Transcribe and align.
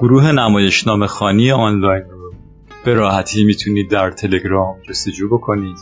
گروه 0.00 0.32
نمایشنامه 0.32 1.06
خانی 1.06 1.52
آنلاین 1.52 2.04
رو 2.10 2.34
به 2.84 2.94
راحتی 2.94 3.44
می‌تونید 3.44 3.90
در 3.90 4.10
تلگرام 4.10 4.76
جستجو 4.88 5.28
بکنید. 5.28 5.76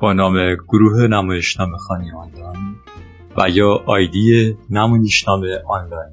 با 0.00 0.12
نام 0.12 0.54
گروه 0.54 1.06
نمایشنامه 1.06 1.76
خانی 1.76 2.10
آنلاین 2.12 2.76
و 3.36 3.50
یا 3.50 3.82
آیدی 3.86 4.56
نمایشنامه 4.70 5.62
آنلاین. 5.68 6.12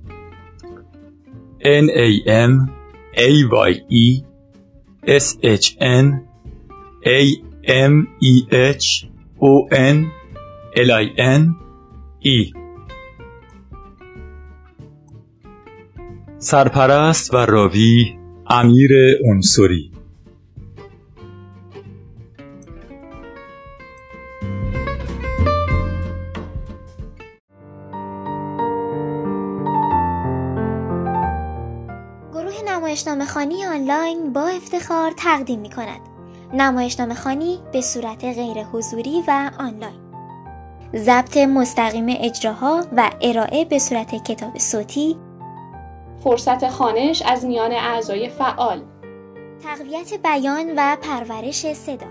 N 1.60 1.86
A 1.90 2.08
M 2.48 2.70
A 3.14 3.30
Y 3.70 3.74
E 3.92 4.24
S 5.08 5.38
H 5.44 5.68
N 5.80 6.06
A 7.06 7.22
M 7.68 7.94
E 8.22 8.34
H 8.52 9.06
O 9.42 9.68
N 9.72 9.98
L 10.76 10.92
I 10.92 11.06
N 11.38 11.44
E. 12.26 12.57
سرپرست 16.40 17.34
و 17.34 17.38
راوی 17.38 18.18
امیر 18.48 18.92
انصری. 19.26 19.92
گروه 32.34 32.54
نمایشنامه 32.68 33.26
خانی 33.26 33.66
آنلاین 33.66 34.34
با 34.34 34.48
افتخار 34.48 35.12
تقدیم 35.18 35.60
می 35.60 35.70
کند. 35.70 36.02
نمایشنامه 36.54 37.14
خانی 37.14 37.60
به 37.74 37.82
صورت 37.82 38.24
غیر 38.24 38.64
حضوری 38.64 39.24
و 39.28 39.52
آنلاین. 39.60 40.00
ضبط 40.96 41.38
مستقیم 41.38 42.06
اجراها 42.10 42.86
و 42.98 43.12
ارائه 43.22 43.66
به 43.66 43.80
صورت 43.80 44.24
کتاب 44.24 44.58
صوتی 44.58 45.18
فرصت 46.24 46.70
خانش 46.70 47.22
از 47.26 47.46
میان 47.46 47.72
اعضای 47.72 48.30
فعال. 48.30 48.82
تقویت 49.64 50.14
بیان 50.24 50.66
و 50.78 50.98
پرورش 51.02 51.74
صدا. 51.74 52.08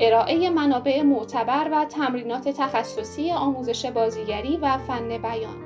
ارائه 0.00 0.50
منابع 0.50 1.02
معتبر 1.02 1.68
و 1.72 1.84
تمرینات 1.84 2.48
تخصصی 2.48 3.32
آموزش 3.32 3.86
بازیگری 3.86 4.56
و 4.62 4.78
فن 4.78 5.08
بیان. 5.08 5.56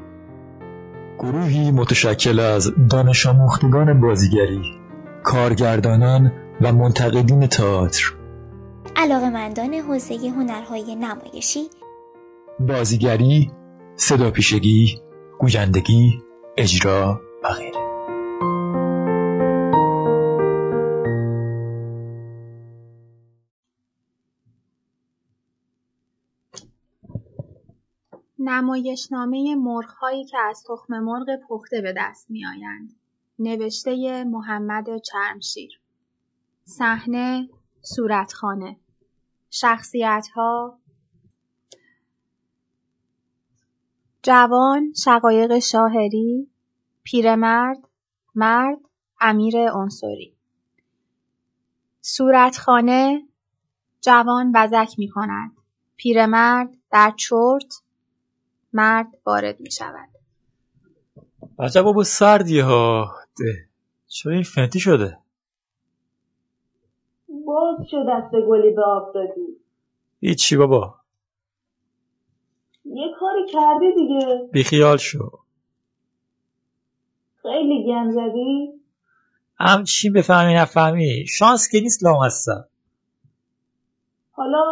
گروهی 1.19 1.71
متشکل 1.71 2.41
از 2.41 2.73
دانش 2.91 3.27
آموختگان 3.27 4.01
بازیگری 4.01 4.63
کارگردانان 5.23 6.33
و 6.61 6.73
منتقدین 6.73 7.47
تئاتر. 7.47 8.13
علاقمندان 8.97 9.75
حوزه 9.75 10.15
هنرهای 10.15 10.95
نمایشی. 10.95 11.61
بازیگری 12.61 13.51
صدا 13.97 14.31
پیشگی 14.31 14.99
گویندگی 15.39 16.23
اجرا 16.63 17.21
و 17.43 17.49
غیره 17.49 17.81
نمایشنامه 28.39 29.55
مرغ‌هایی 29.55 30.25
که 30.25 30.39
از 30.39 30.65
تخم 30.69 30.99
مرغ 30.99 31.27
پخته 31.49 31.81
به 31.81 31.95
دست 31.97 32.31
می‌آیند. 32.31 32.95
نوشته 33.39 34.25
محمد 34.25 34.99
چرمشیر. 34.99 35.81
صحنه 36.65 37.49
صورتخانه. 37.83 38.77
شخصیت‌ها 39.51 40.79
جوان 44.23 44.93
شقایق 45.05 45.59
شاهری 45.59 46.50
پیرمرد 47.03 47.79
مرد 48.35 48.79
امیر 49.21 49.71
عنصری 49.73 50.37
صورتخانه 52.01 53.23
جوان 54.01 54.53
وزک 54.55 54.95
می 54.99 55.09
کند 55.09 55.51
پیرمرد 55.97 56.69
در 56.91 57.15
چرت 57.17 57.83
مرد 58.73 59.07
وارد 59.27 59.61
می 59.61 59.71
شود 59.71 60.09
عجب 61.59 61.83
بابا 61.83 62.05
سردی 62.05 62.61
ها 62.61 63.15
ده. 63.39 63.69
چرا 64.07 64.33
این 64.33 64.43
فنتی 64.43 64.81
شده؟ 64.81 65.19
باز 67.47 67.87
شد 67.91 68.07
دست 68.09 68.35
گلی 68.49 68.71
به 68.71 68.83
آب 68.87 69.15
دادی. 69.15 69.57
هیچی 70.21 70.57
بابا. 70.57 70.95
یه 72.85 73.07
کاری 73.21 73.47
کردی 73.53 73.95
دیگه. 73.95 74.49
بیخیال 74.53 74.97
شو. 74.97 75.31
خیلی 77.43 77.87
گم 77.87 78.11
زدی؟ 78.11 78.81
همچین 79.59 80.13
بفهمی 80.13 80.55
نفهمی. 80.55 81.27
شانس 81.27 81.69
که 81.69 81.81
نیست 81.81 82.05
لامصب. 82.05 82.65
حالا 84.33 84.65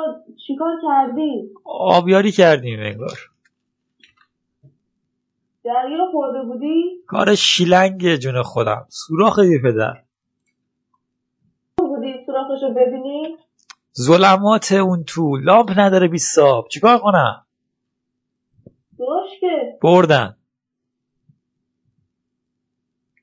چیکار 0.47 0.73
کردی؟ 0.83 1.51
آبیاری 1.65 2.33
کردیم 2.33 2.81
انگار. 2.81 3.19
درگی 5.65 5.97
رو 5.97 6.11
خورده 6.13 6.43
بودی؟ 6.43 6.85
کار 7.07 7.35
شیلنگ 7.35 8.17
جون 8.17 8.43
خودم. 8.43 8.87
سوراخ 8.89 9.39
بی 9.39 9.59
پدر. 9.63 10.03
بودی 11.79 12.15
سوراخشو 12.27 12.75
ببینی؟ 12.75 13.37
ظلمات 13.99 14.73
اون 14.73 15.05
تو. 15.05 15.37
لامپ 15.37 15.73
نداره 15.77 16.09
بی 16.09 16.19
صاب 16.19 16.69
چیکار 16.69 16.99
کنم؟ 16.99 17.47
داشت 18.99 19.41
که. 19.41 19.79
بردن. 19.83 20.38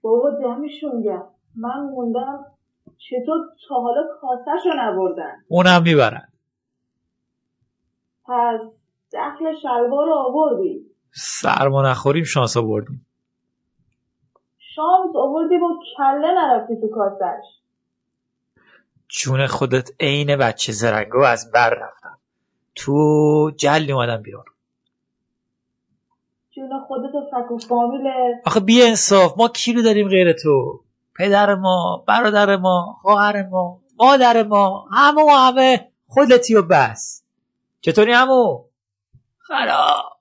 بابا 0.06 0.30
دمشون 0.30 1.02
گرم. 1.02 1.28
من 1.56 1.82
موندم 1.82 2.46
چطور 2.98 3.38
تا 3.68 3.76
حالا 3.76 4.02
کاسهشو 4.22 4.70
نبردن. 4.78 5.44
اونم 5.48 5.84
می‌برن. 5.84 6.28
پس 8.26 8.60
دخل 9.14 9.56
شلوار 9.62 10.06
رو 10.06 10.14
آوردی. 10.14 10.86
سرما 11.12 11.82
نخوریم 11.82 12.24
شانس 12.24 12.58
آوردیم 12.58 13.06
شانس 14.76 15.16
آوردی 15.16 15.58
با 15.58 15.80
کله 15.98 16.28
نرفتی 16.32 16.76
تو 16.82 16.88
کاسش 16.96 17.46
جون 19.08 19.48
خودت 19.48 19.90
عین 20.00 20.38
بچه 20.38 20.72
زرنگو 20.72 21.20
از 21.20 21.52
بر 21.52 21.70
رفتم. 21.70 22.18
تو 22.76 23.52
جلی 23.58 23.92
اومدم 23.92 24.22
بیرون. 24.22 24.46
جون 26.70 26.80
خودت 26.88 27.16
و 27.16 27.22
فک 27.32 27.52
و 27.52 27.58
فامیله 27.58 28.42
آخه 28.46 28.60
بی 28.60 28.84
انصاف 28.84 29.34
ما 29.38 29.48
کی 29.48 29.74
رو 29.74 29.82
داریم 29.82 30.08
غیر 30.08 30.34
تو؟ 30.34 30.84
پدر 31.16 31.56
ما 31.56 32.04
برادر 32.08 32.56
ما 32.56 32.98
خواهر 33.02 33.48
ما 33.48 33.82
مادر 34.00 34.44
ما 34.44 34.88
همه 34.92 35.24
و 35.24 35.30
همه. 35.30 35.92
خودتی 36.08 36.56
و 36.56 36.62
بس. 36.62 37.24
چطوری 37.82 38.12
همو 38.12 38.66
خراب. 39.38 40.20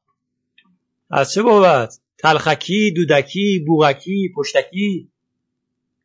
از 1.11 1.33
چه 1.33 1.43
بابت؟ 1.43 2.01
تلخکی 2.19 2.93
دودکی 2.97 3.65
بوغکی 3.67 4.33
پشتکی؟ 4.37 5.11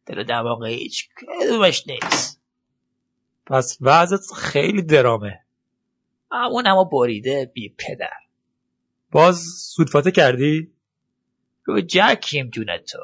دل 0.05 0.23
دماغ 0.23 0.65
هیچ 0.65 1.09
کدومش 1.41 1.87
نیست. 1.87 2.41
پس 3.45 3.77
وضعت 3.81 4.33
خیلی 4.35 4.81
درامه. 4.81 5.39
همون 6.31 6.67
اما 6.67 6.83
بریده 6.83 7.51
بی 7.53 7.75
پدر. 7.77 8.28
باز 9.11 9.43
سودفاته 9.75 10.11
کردی؟ 10.11 10.73
رو 11.63 11.81
جکیم 11.81 12.49
جون 12.49 12.77
تو. 12.77 12.99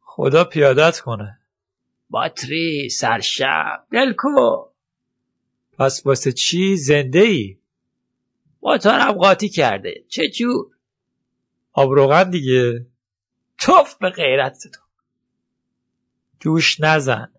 خدا 0.00 0.44
پیادت 0.44 1.00
کنه. 1.00 1.38
باتری 2.10 2.88
سرشم 2.88 3.84
دلکو 3.92 4.66
پس 5.78 6.06
واسه 6.06 6.32
چی 6.32 6.76
زنده 6.76 7.18
ای؟ 7.18 7.58
موتورم 8.62 9.12
قاطی 9.12 9.48
کرده. 9.48 10.04
چه 10.08 10.28
جور؟ 10.28 10.66
آب 11.72 11.90
روغن 11.90 12.30
دیگه. 12.30 12.86
توف 13.58 13.94
به 13.94 14.10
غیرت 14.10 14.58
تو. 14.74 14.80
جوش 16.40 16.80
نزن. 16.80 17.32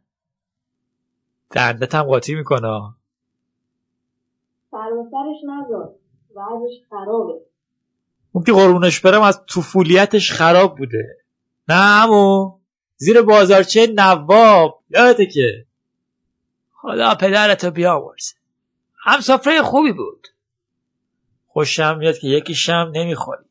دندت 1.51 1.95
هم 1.95 2.03
قاطی 2.03 2.35
می‌کنه. 2.35 2.93
سر 4.71 4.89
سرش 5.11 5.37
نذار 5.43 5.95
وضعش 6.37 6.87
خرابه. 6.89 7.41
اون 8.31 8.43
که 8.43 8.51
قربونش 8.51 8.99
برم 8.99 9.21
از 9.21 9.41
طفولیتش 9.55 10.31
خراب 10.31 10.77
بوده. 10.77 11.17
نه 11.69 11.75
همون 11.75 12.59
زیر 12.97 13.21
بازارچه 13.21 13.87
نواب 13.95 14.83
یادته 14.89 15.25
که؟ 15.25 15.65
خدا 16.71 17.15
پدرتو 17.15 17.71
بیامرزه. 17.71 18.35
هم 19.03 19.19
سفره 19.19 19.61
خوبی 19.61 19.91
بود. 19.91 20.27
خوشم 21.47 21.97
میاد 21.97 22.17
که 22.17 22.27
یکیشم 22.27 22.91
نمی‌خوری. 22.95 23.45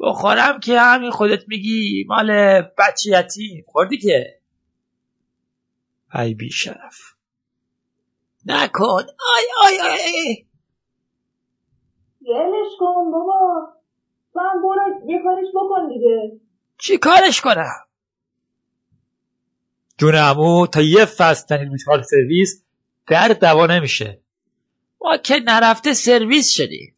بخورم 0.00 0.60
که 0.60 0.80
همین 0.80 1.10
خودت 1.10 1.48
میگی 1.48 2.04
مال 2.08 2.60
بچه 2.62 3.10
یتیم. 3.10 3.64
خوردی 3.66 3.98
که؟ 3.98 4.40
ای 6.14 6.34
بی 6.34 6.50
شرف 6.50 7.14
نکن 8.46 9.02
آی 9.34 9.44
آی 9.66 9.78
آی, 9.80 9.90
آی. 9.90 10.46
گلش 12.28 12.72
کن 12.78 13.10
بابا. 13.10 13.68
تو 14.32 14.40
هم 14.40 14.62
برو 14.62 15.10
یه 15.10 15.22
کارش 15.22 15.46
بکن 15.54 15.88
دیگه. 15.88 16.40
چی 16.78 16.98
کارش 16.98 17.40
کنم؟ 17.40 17.84
جون 19.98 20.14
امو 20.14 20.66
تا 20.66 20.80
یه 20.80 21.04
فصل 21.04 21.68
میتوال 21.68 22.02
سرویس 22.02 22.64
در 23.06 23.28
دوا 23.28 23.66
نمیشه. 23.66 24.20
ما 25.00 25.16
که 25.16 25.34
نرفته 25.46 25.92
سرویس 25.92 26.50
شدیم. 26.50 26.94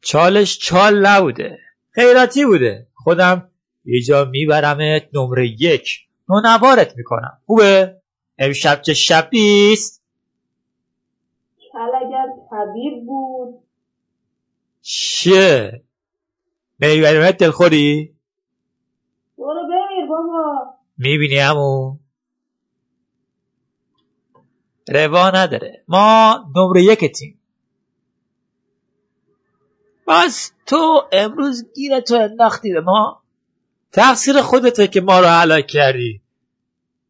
چالش 0.00 0.58
چال 0.58 1.06
نبوده. 1.06 1.58
خیراتی 1.90 2.44
بوده. 2.44 2.86
خودم 2.94 3.50
یه 3.84 4.02
جا 4.02 4.24
میبرمت 4.24 5.08
نمره 5.12 5.48
یک. 5.48 6.08
نونوارت 6.28 6.96
می‌کنم. 6.96 7.38
خوبه؟ 7.46 8.00
امشب 8.38 8.82
چه 8.82 8.94
شبیست 8.94 9.98
کل 11.72 11.94
اگر 12.06 12.26
چیه 14.90 15.82
میبریمت 16.78 17.36
دلخوری 17.36 18.16
برو 19.38 19.62
بمیر 19.68 20.06
بابا. 20.08 20.74
می‌بینی 20.98 21.38
همون 21.38 22.00
روا 24.88 25.30
نداره. 25.30 25.84
ما 25.88 26.44
نمره 26.56 26.82
یکتیم. 26.82 27.40
بس 30.06 30.52
تو 30.66 31.08
امروز 31.12 31.72
گیر 31.74 32.00
تو 32.00 32.14
انداختی 32.14 32.72
به 32.72 32.80
ما. 32.80 33.22
تقصیر 33.92 34.42
خودته 34.42 34.88
که 34.88 35.00
ما 35.00 35.20
رو 35.20 35.26
علا 35.26 35.60
کردی. 35.60 36.20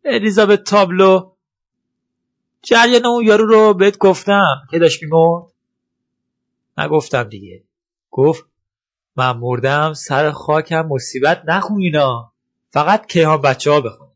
الیزابت 0.04 0.64
تابلو. 0.64 1.32
جریان 2.62 3.06
اون 3.06 3.24
یارو 3.24 3.46
رو 3.46 3.74
بهت 3.74 3.98
گفتم. 3.98 4.66
که 4.70 4.78
داشت 4.78 5.02
میمرد 5.02 5.52
نگفتم 6.78 7.22
دیگه. 7.22 7.67
گفت 8.18 8.44
من 9.16 9.36
مردم 9.36 9.92
سر 9.92 10.30
خاکم 10.30 10.86
مصیبت 10.86 11.42
نخونینا 11.46 12.32
فقط 12.70 13.06
کیهان 13.06 13.40
بچه 13.42 13.70
ها 13.70 13.80
بخونی 13.80 14.12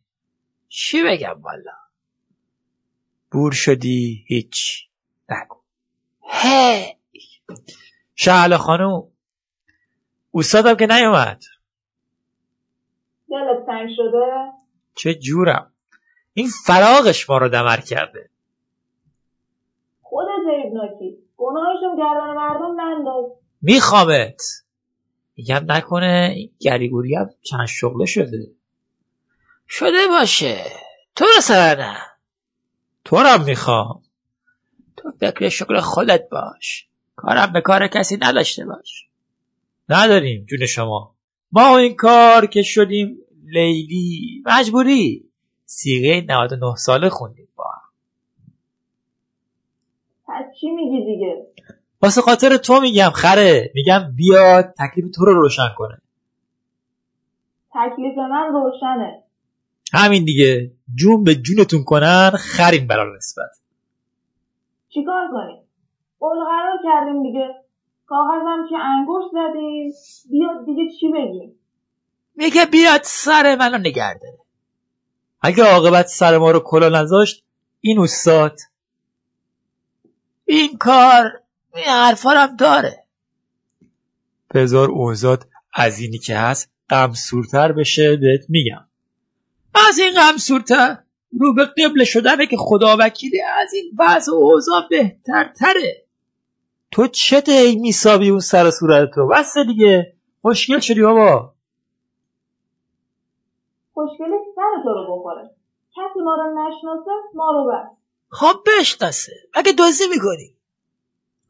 چی 0.69 1.03
بگم 1.03 1.43
والا؟ 1.43 1.73
بور 3.31 3.53
شدی؟ 3.53 4.25
هیچ. 4.27 4.89
نگو. 5.29 5.57
هی. 6.21 6.97
شهل 8.15 8.57
خانوم 8.57 9.13
استادم 10.35 10.75
که 10.75 10.87
نیومد. 10.87 11.43
دلت 13.31 13.67
تنگ 13.67 13.89
شده؟ 13.97 14.53
چه 14.95 15.15
جورم. 15.15 15.73
این 16.35 16.49
فراغش 16.67 17.31
ما 17.31 17.39
رو 17.39 17.49
دمر 17.49 17.81
کرده. 17.81 18.31
خودت 20.03 20.55
عیبناکی 20.55 21.19
گناهشم 21.37 21.97
گردن 21.97 22.31
مردم 22.35 22.81
ننداز. 22.81 23.42
میخوامت 23.63 24.43
میگم 25.37 25.65
نکنه 25.69 26.33
این 26.37 26.51
گریگوری 26.61 27.15
هم 27.15 27.31
چند 27.43 27.67
شغله 27.67 28.07
شده. 28.07 28.51
شده 29.69 30.09
باشه. 30.09 30.65
تو 31.17 31.25
رو 31.25 31.41
سر 31.41 31.77
نه 31.77 31.97
تو 33.05 33.17
رو 33.17 33.27
هم 33.27 33.45
می‌خوام. 33.45 34.03
تو 34.97 35.13
فکر 35.21 35.49
شغل 35.49 35.81
خودت 35.81 36.29
باش. 36.29 36.89
کارم 37.17 37.53
به 37.53 37.61
کار 37.61 37.87
کسی 37.87 38.19
نداشته 38.21 38.65
باش. 38.65 39.09
نداریم 39.89 40.45
جون 40.45 40.67
شما. 40.67 41.15
ما 41.53 41.79
این 41.79 41.97
کار 41.97 42.47
که 42.47 42.63
شدیم 42.63 43.19
لیلی 43.45 44.43
مجبوری. 44.47 45.31
سیغه 45.65 46.21
99 46.29 46.77
ساله 46.77 47.09
خوندیم 47.09 47.49
با 47.57 47.65
هم. 47.65 47.93
پس 50.27 50.45
چی 50.61 50.71
میگی 50.71 51.05
دیگه؟ 51.05 51.47
واسه 52.03 52.21
خاطر 52.23 52.57
تو 52.57 52.81
میگم 52.81 53.11
خره. 53.15 53.73
میگم 53.75 54.13
بیاد 54.17 54.75
تکلیف 54.79 55.11
تو 55.15 55.25
رو 55.25 55.35
روشن 55.35 55.69
کنه. 55.77 55.99
تکلیف 57.75 58.19
من 58.19 58.53
روشنه. 58.53 59.23
همین 59.93 60.25
دیگه. 60.25 60.71
جون 60.95 61.25
به 61.25 61.35
جونتون 61.35 61.85
کنن 61.85 62.31
خرین 62.31 62.87
برای 62.87 63.17
نسبت. 63.17 63.51
چیکار 64.89 65.29
کنیم؟ 65.33 65.63
قول 66.21 66.45
قرار 66.45 66.79
کردیم 66.85 67.23
دیگه. 67.23 67.55
کاغذم 68.07 68.67
که 68.71 68.77
انگوش 68.77 69.25
زدیم. 69.33 69.93
بیاد 70.31 70.67
دیگه 70.67 70.83
چی 71.01 71.09
بگیم؟ 71.09 71.55
میگه 72.37 72.67
بیاد 72.67 73.01
سر 73.03 73.57
منو 73.57 73.79
نگه 73.79 74.15
داره. 74.15 74.39
اگه 75.41 75.65
عاقبت 75.65 76.07
سر 76.07 76.39
ما 76.39 76.51
رو 76.51 76.61
کلا 76.61 76.89
نذاشت 76.89 77.45
این 77.81 77.99
استاد 78.01 78.59
این 80.45 80.79
کار 80.79 81.42
این 81.77 81.89
حرفا 81.89 82.31
هم 82.31 82.57
داره. 82.57 83.05
بذار 84.55 84.91
اوزاد 84.91 85.49
از 85.75 85.99
اینی 85.99 86.19
که 86.19 86.37
هست 86.37 86.71
غمسورتر 86.91 87.73
بشه 87.73 88.17
بهت 88.17 88.41
میگم. 88.49 88.89
از 89.89 89.99
این 89.99 90.15
غمسورتر 90.15 90.99
رو 91.41 91.55
به 91.55 91.65
قبل 91.65 92.05
شدنه 92.05 92.47
که 92.47 92.57
خدا 92.59 92.97
وکیلی 93.01 93.43
از 93.43 93.73
این 93.73 93.91
وضع 93.99 94.33
و 94.33 94.35
اوضاع 94.35 94.89
بهترتره. 94.91 96.07
تو 96.91 97.07
چته 97.07 97.53
ای 97.53 97.77
میسابی 97.77 98.31
اون 98.31 98.41
سر 98.41 98.71
صورت 98.71 99.11
تو؟ 99.15 99.27
بس 99.27 99.55
دیگه. 99.67 100.15
مشکل 100.45 100.81
شدی 100.81 101.03
بابا. 101.03 101.55
خوشگله 103.95 104.37
سر 104.57 104.83
تو 104.83 104.89
رو 104.89 105.19
بخوره. 105.19 105.51
کسی 105.97 106.21
ما 106.25 106.35
رو 106.35 106.69
نشناسه 106.69 107.11
ما 107.35 107.51
رو 107.51 107.73
بس. 107.73 107.97
خب 108.29 108.57
بشناسه. 108.67 109.33
اگه 109.55 109.73
دزدی 109.73 110.05
می‌کنی؟ 110.15 110.57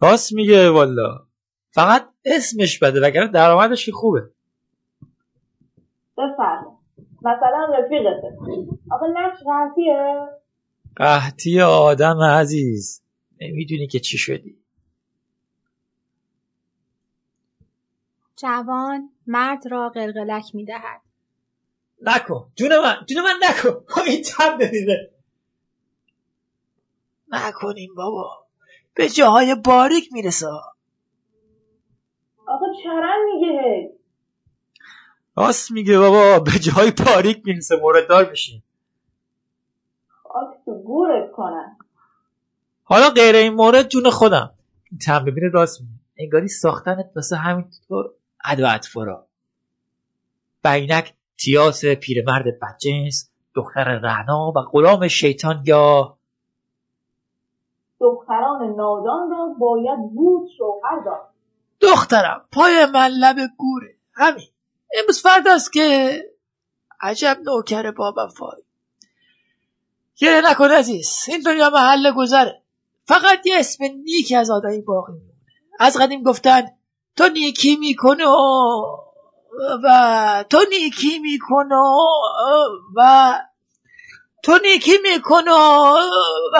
راست 0.02 0.32
میگه 0.32 0.70
والا. 0.70 1.26
فقط 1.70 2.08
اسمش 2.24 2.78
بده 2.78 3.00
وگرنه 3.00 3.28
درآمدش 3.28 3.86
که 3.86 3.92
خوبه. 3.92 4.30
بفرما. 6.18 6.78
مثلا 7.22 7.66
رفیقته. 7.78 8.36
آقا 8.90 9.06
نقش 9.06 9.38
قحطیه؟ 9.46 10.28
قحطی 10.96 11.60
آدم 11.60 12.20
عزیز. 12.20 13.02
نمی‌دونی 13.40 13.86
که 13.86 14.00
چی 14.00 14.18
شدی. 14.18 14.58
جوان 18.36 19.10
مرد 19.26 19.66
را 19.70 19.88
قلقلک 19.88 20.54
می 20.54 20.64
دهد. 20.64 21.00
نکن. 22.02 22.52
جون 22.56 22.78
من 22.78 22.96
جون 23.08 23.22
من 23.22 23.40
نکن. 23.42 23.84
این 24.06 24.22
تب 24.22 24.58
بمیره 24.58 25.10
نکنیم 27.28 27.94
بابا. 27.94 28.41
به 28.94 29.08
جاهای 29.08 29.54
باریک 29.54 30.12
می‌رسه. 30.12 30.46
آقا 32.46 32.66
چرن 32.82 33.18
میگه؟ 33.32 33.92
راست 35.36 35.70
میگه 35.70 35.98
بابا 35.98 36.38
به 36.38 36.50
جای 36.50 36.90
باریک 37.06 37.42
می‌رسه 37.44 37.76
مورددار 37.76 38.30
میشین 38.30 38.62
خاک 40.08 40.48
تو 40.64 40.74
گورت 40.74 41.32
کنن. 41.32 41.76
حالا 42.84 43.10
غیر 43.10 43.36
این 43.36 43.54
مورد 43.54 43.88
جون 43.88 44.10
خودم. 44.10 44.54
این 44.90 44.98
تم 44.98 45.24
ببینه 45.24 45.48
راست 45.48 45.80
میگه. 45.80 45.92
انگاری 46.18 46.48
ساختنت 46.48 47.10
واسه 47.16 47.36
همینطور 47.36 48.10
اد 48.44 48.60
و 48.60 48.66
اطفارا. 48.66 49.26
بینک 50.64 51.14
تیاس 51.38 51.84
پیرمرد 51.84 52.44
بدجنس 52.62 53.30
دختر 53.54 53.84
رعنا 53.84 54.52
و 54.56 54.60
غلام 54.72 55.08
شیطان 55.08 55.62
یا 55.66 56.18
دختران 58.02 58.74
نادان 58.76 59.30
را 59.30 59.54
باید 59.58 59.98
بود 60.14 60.48
شوهر 60.58 61.00
داد. 61.04 61.28
دخترم 61.80 62.44
پای 62.52 62.86
من 62.86 63.08
لب 63.08 63.36
گوره. 63.56 63.94
همین. 64.14 64.48
امروز 64.98 65.22
فرد 65.22 65.48
است 65.48 65.72
که 65.72 66.12
عجب 67.00 67.38
نوکر 67.44 67.90
با 67.90 68.14
وفایی 68.16 68.62
گره 70.16 70.50
نکن 70.50 70.70
عزیز 70.70 71.24
این 71.28 71.40
دنیا 71.40 71.70
محل 71.70 72.12
گذره. 72.12 72.62
فقط 73.04 73.46
یه 73.46 73.58
اسم 73.58 73.84
نیک 73.84 74.32
از 74.36 74.50
آدمی 74.50 74.80
باقی 74.80 75.12
میمونه. 75.12 75.32
از 75.78 75.96
قدیم 75.96 76.22
گفتن 76.22 76.62
تو 77.16 77.28
نیکی 77.28 77.76
می‌کنه 77.76 78.24
و 79.84 80.44
تو 80.50 80.58
نیکی 80.70 81.18
می‌کنه 81.18 81.76
و 82.96 83.32
تو 84.42 84.58
نیکی 84.62 84.98
می‌کنه 85.02 85.52
و 86.54 86.58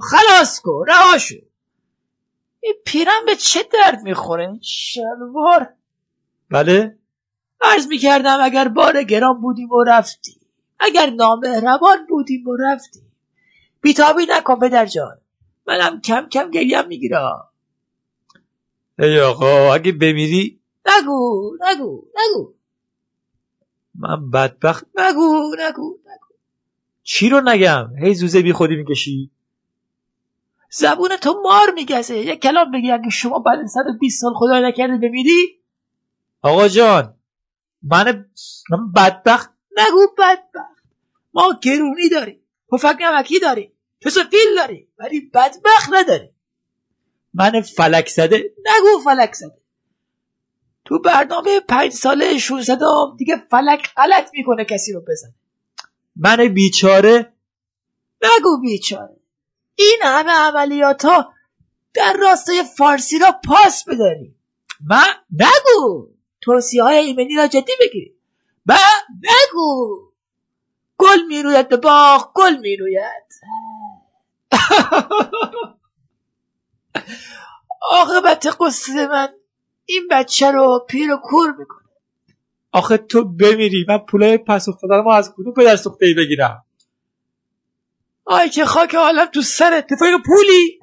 خلاص 0.00 0.60
کن 0.60 0.84
رها 0.88 1.18
شو. 1.18 1.34
این 2.60 2.74
پیرم 2.86 3.24
به 3.26 3.36
چه 3.36 3.62
درد 3.72 4.02
می‌خوره؟ 4.02 4.48
این 4.48 4.60
شلوار. 4.62 5.68
بله؟ 6.50 6.98
عرض 7.60 7.86
می‌کردم 7.86 8.38
اگر 8.42 8.68
بار 8.68 9.02
گران 9.02 9.40
بودیم 9.40 9.70
و 9.70 9.84
رفتی 9.84 10.40
اگر 10.78 11.10
نامهربان 11.10 12.06
بودیم 12.08 12.48
و 12.48 12.56
رفتی 12.56 13.02
بیتابی 13.80 14.26
نکن 14.28 14.58
پدر 14.58 14.86
جان. 14.86 15.18
منم 15.66 16.00
کم 16.00 16.28
کم 16.28 16.50
گریم 16.50 16.86
می‌گیرم. 16.86 17.48
ای 18.98 19.20
آقا 19.20 19.74
اگه 19.74 19.92
بمیری؟ 19.92 20.60
نگو 20.86 21.50
نگو 21.60 22.04
نگو. 22.16 22.54
من 23.94 24.30
بدبخت 24.30 24.86
نگو 24.94 25.56
نگو 25.58 25.98
نگو. 26.04 26.34
چی 27.02 27.28
رو 27.28 27.40
نگم؟ 27.40 27.96
هی 27.96 28.14
زوزه 28.14 28.42
بی 28.42 28.52
خودی 28.52 28.76
می‌کشی؟ 28.76 29.30
زبون 30.72 31.16
تو 31.16 31.40
مار 31.44 31.70
میگزه. 31.74 32.18
یک 32.18 32.42
کلام 32.42 32.70
بگی 32.70 32.90
اگه 32.90 33.10
شما 33.10 33.38
بعد 33.38 33.58
از 33.58 33.72
120 33.72 34.20
سال 34.20 34.32
خدا 34.34 34.68
نکرده 34.68 35.08
بمیری؟ 35.08 35.62
آقا 36.42 36.68
جان 36.68 37.14
من 37.82 38.26
من 38.70 38.92
بدبخت 38.92 39.50
نگو 39.78 40.06
بدبخت. 40.18 40.82
ما 41.34 41.58
گرونی 41.62 42.08
داریم. 42.08 42.40
پفک 42.72 42.96
نمکی 43.00 43.40
داریم. 43.40 43.72
فیل 44.02 44.56
داریم. 44.56 44.88
ولی 44.98 45.20
بدبخت 45.20 45.88
نداریم. 45.92 46.34
من 47.34 47.60
فلک 47.60 48.08
زده. 48.08 48.54
نگو 48.58 48.98
فلک 49.04 49.34
زده. 49.34 49.62
تو 50.84 50.98
برنامه 50.98 51.60
پنج 51.60 51.92
ساله 51.92 52.38
600 52.38 52.80
دیگه 53.18 53.36
فلک 53.50 53.94
غلط 53.96 54.30
می‌کنه 54.32 54.64
کسی 54.64 54.92
رو 54.92 55.00
بزنه. 55.00 55.34
من 56.16 56.48
بیچاره 56.48 57.32
نگو 58.22 58.60
بیچاره. 58.60 59.21
این 59.74 59.98
همه 60.02 60.32
عملیات 60.32 61.04
ها 61.04 61.32
در 61.94 62.16
راستای 62.22 62.62
فارسی 62.78 63.18
را 63.18 63.32
پاس 63.44 63.84
بداری. 63.84 64.34
من 64.86 65.08
نگو 65.30 66.08
توصیه 66.40 66.82
های 66.82 66.96
ایمنی 66.96 67.36
را 67.36 67.46
جدی 67.46 67.72
بگیری. 67.80 68.14
و 68.66 68.74
نگو 69.22 69.98
گل 70.96 71.22
می‌روید 71.28 71.68
به 71.68 71.76
باغ 71.76 72.32
گل 72.34 72.56
می‌روید. 72.56 73.32
عاقبت 77.90 78.46
قصه 78.60 79.06
من 79.06 79.28
این 79.84 80.08
بچه 80.10 80.50
رو 80.50 80.86
پیر 80.88 81.12
و 81.12 81.16
کور 81.16 81.52
می‌کنه. 81.58 81.82
آخه 82.72 82.96
تو 82.96 83.24
بمیری 83.24 83.84
من 83.88 83.98
پولای 83.98 84.38
پس 84.38 84.68
افتاده 84.68 84.94
ما 84.94 85.14
از 85.14 85.34
کدوم 85.36 85.54
پدر 85.54 85.76
سخته 85.76 86.06
ای 86.06 86.14
بگیرم؟ 86.14 86.64
آی 88.24 88.50
که 88.50 88.64
خاک 88.64 88.94
عالم 88.94 89.26
تو 89.26 89.42
سرت 89.42 89.86
تو 89.94 90.18
پولی؟ 90.26 90.80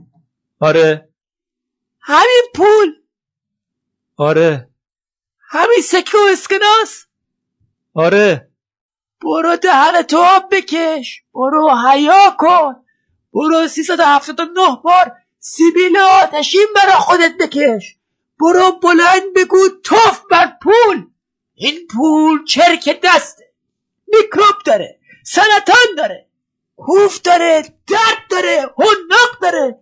آره. 0.60 1.10
همین 2.02 2.44
پول. 2.56 2.96
آره. 4.18 4.70
همین 5.50 5.82
سکه 5.84 6.18
و 6.18 6.28
اسکناس. 6.32 7.06
آره. 7.94 8.52
برو 9.22 9.56
دهن 9.56 10.02
تو 10.02 10.18
آب 10.18 10.56
بکش. 10.56 11.24
برو 11.34 11.70
حیا 11.70 12.36
کن. 12.38 12.76
برو 13.34 13.68
نه 14.58 14.78
بار 14.84 15.12
سیبیل 15.40 15.98
آتشین 15.98 16.68
برا 16.76 17.00
خودت 17.00 17.38
بکش. 17.40 17.96
برو 18.40 18.72
بلند 18.72 19.34
بگو 19.36 19.70
توف 19.84 20.22
بر 20.32 20.54
پول. 20.62 21.06
این 21.54 21.88
پول 21.88 22.46
چرک 22.46 23.00
دسته 23.04 23.54
میکروب 24.08 24.56
داره. 24.66 25.00
سرطان 25.26 25.96
داره. 25.98 26.29
کوف 26.86 27.22
داره 27.22 27.62
درد 27.88 28.18
داره 28.30 28.62
هنناق 28.78 29.40
داره. 29.42 29.80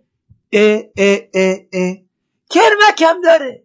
اه 0.52 0.82
اه 0.96 1.18
اه 1.34 1.56
اه. 1.72 1.96
کرمکم 2.50 3.20
داره. 3.20 3.64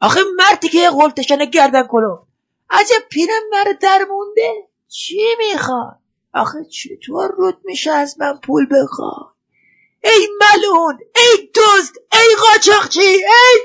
آخه 0.00 0.20
مردی 0.36 0.68
که 0.68 0.90
غلطشن 0.90 1.44
گردن 1.44 1.86
کلو 1.86 2.24
عجب 2.70 3.08
پیرم 3.10 3.42
مرد 3.52 3.80
در 3.80 4.04
مونده. 4.10 4.68
چی 4.88 5.22
می‌خواد؟ 5.38 5.98
آخه 6.34 6.58
چطور 6.64 7.30
رود 7.36 7.58
میشه 7.64 7.90
از 7.90 8.20
من 8.20 8.40
پول 8.42 8.66
بخواد؟ 8.66 9.34
ای 10.04 10.28
ملون 10.40 10.98
ای 11.16 11.50
دوست 11.54 11.94
ای 12.12 12.36
قاچاقچی 12.40 13.00
ای! 13.00 13.60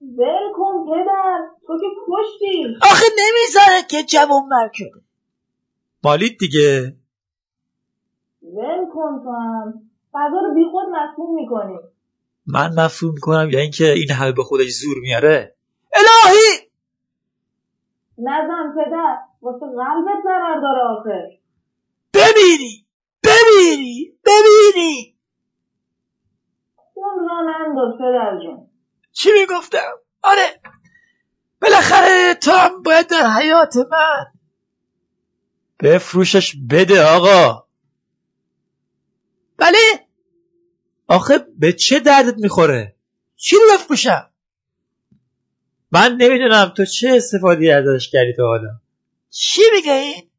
ول 0.00 0.52
کن 0.56 0.86
پدر 0.86 1.38
تو 1.66 1.78
که 1.78 1.86
کشتی. 2.08 2.76
آخه 2.82 3.06
نمی‌ذاره 3.18 3.82
که 3.90 4.02
جوون 4.02 4.42
مرگ 4.48 4.70
شده. 4.74 5.02
مالید 6.04 6.38
دیگه. 6.38 6.96
ول 8.56 8.86
کن 8.94 9.22
تو 9.24 9.30
هم. 9.30 9.74
فضا 10.12 10.40
رو 10.48 10.54
بی 10.54 10.64
خود 10.72 10.86
مسموم 10.88 11.34
می‌کنی. 11.34 11.78
من 12.46 12.70
مفهوم 12.84 13.14
می‌کنم 13.14 13.50
یا 13.52 13.60
اینکه 13.60 13.92
این 13.92 14.10
همه 14.10 14.32
به 14.32 14.42
خودش 14.42 14.70
زور 14.70 14.96
میاره؟ 15.00 15.56
الهی! 15.94 16.68
نزن 18.18 18.74
پدر. 18.74 19.18
واسه 19.42 19.66
قلبت 19.66 20.22
ضرر 20.24 20.60
داره 20.60 20.80
آخه. 20.98 21.38
بمیری 22.14 22.86
بمیری 23.24 24.18
بمیری 24.26 25.16
خون 26.76 27.28
را 27.28 27.40
ننداز 27.40 27.94
پدر 27.98 28.38
جون. 28.42 28.66
چی 29.12 29.30
می‌گفتم؟ 29.32 29.92
آره! 30.22 30.60
بالاخره 31.62 32.34
تو 32.34 32.50
هم 32.50 32.82
باید 32.82 33.06
در 33.06 33.30
حیات 33.30 33.76
من. 33.76 34.26
بفروشش 35.80 36.56
بده 36.70 37.04
آقا. 37.04 37.67
بله. 39.58 39.78
آخه 41.06 41.46
به 41.58 41.72
چه 41.72 42.00
دردت 42.00 42.34
می‌خوره؟ 42.38 42.94
چی 43.36 43.56
رو 43.56 43.62
بفروشم 43.74 44.30
من 45.90 46.16
نمی‌دونم 46.16 46.72
تو 46.76 46.84
چه 46.84 47.08
استفاده 47.16 47.74
ازش 47.74 48.10
کردی 48.10 48.32
تو 48.36 48.42
حالا. 48.42 48.68
چی 49.30 49.62
میگه 49.74 49.92
این 49.92 50.30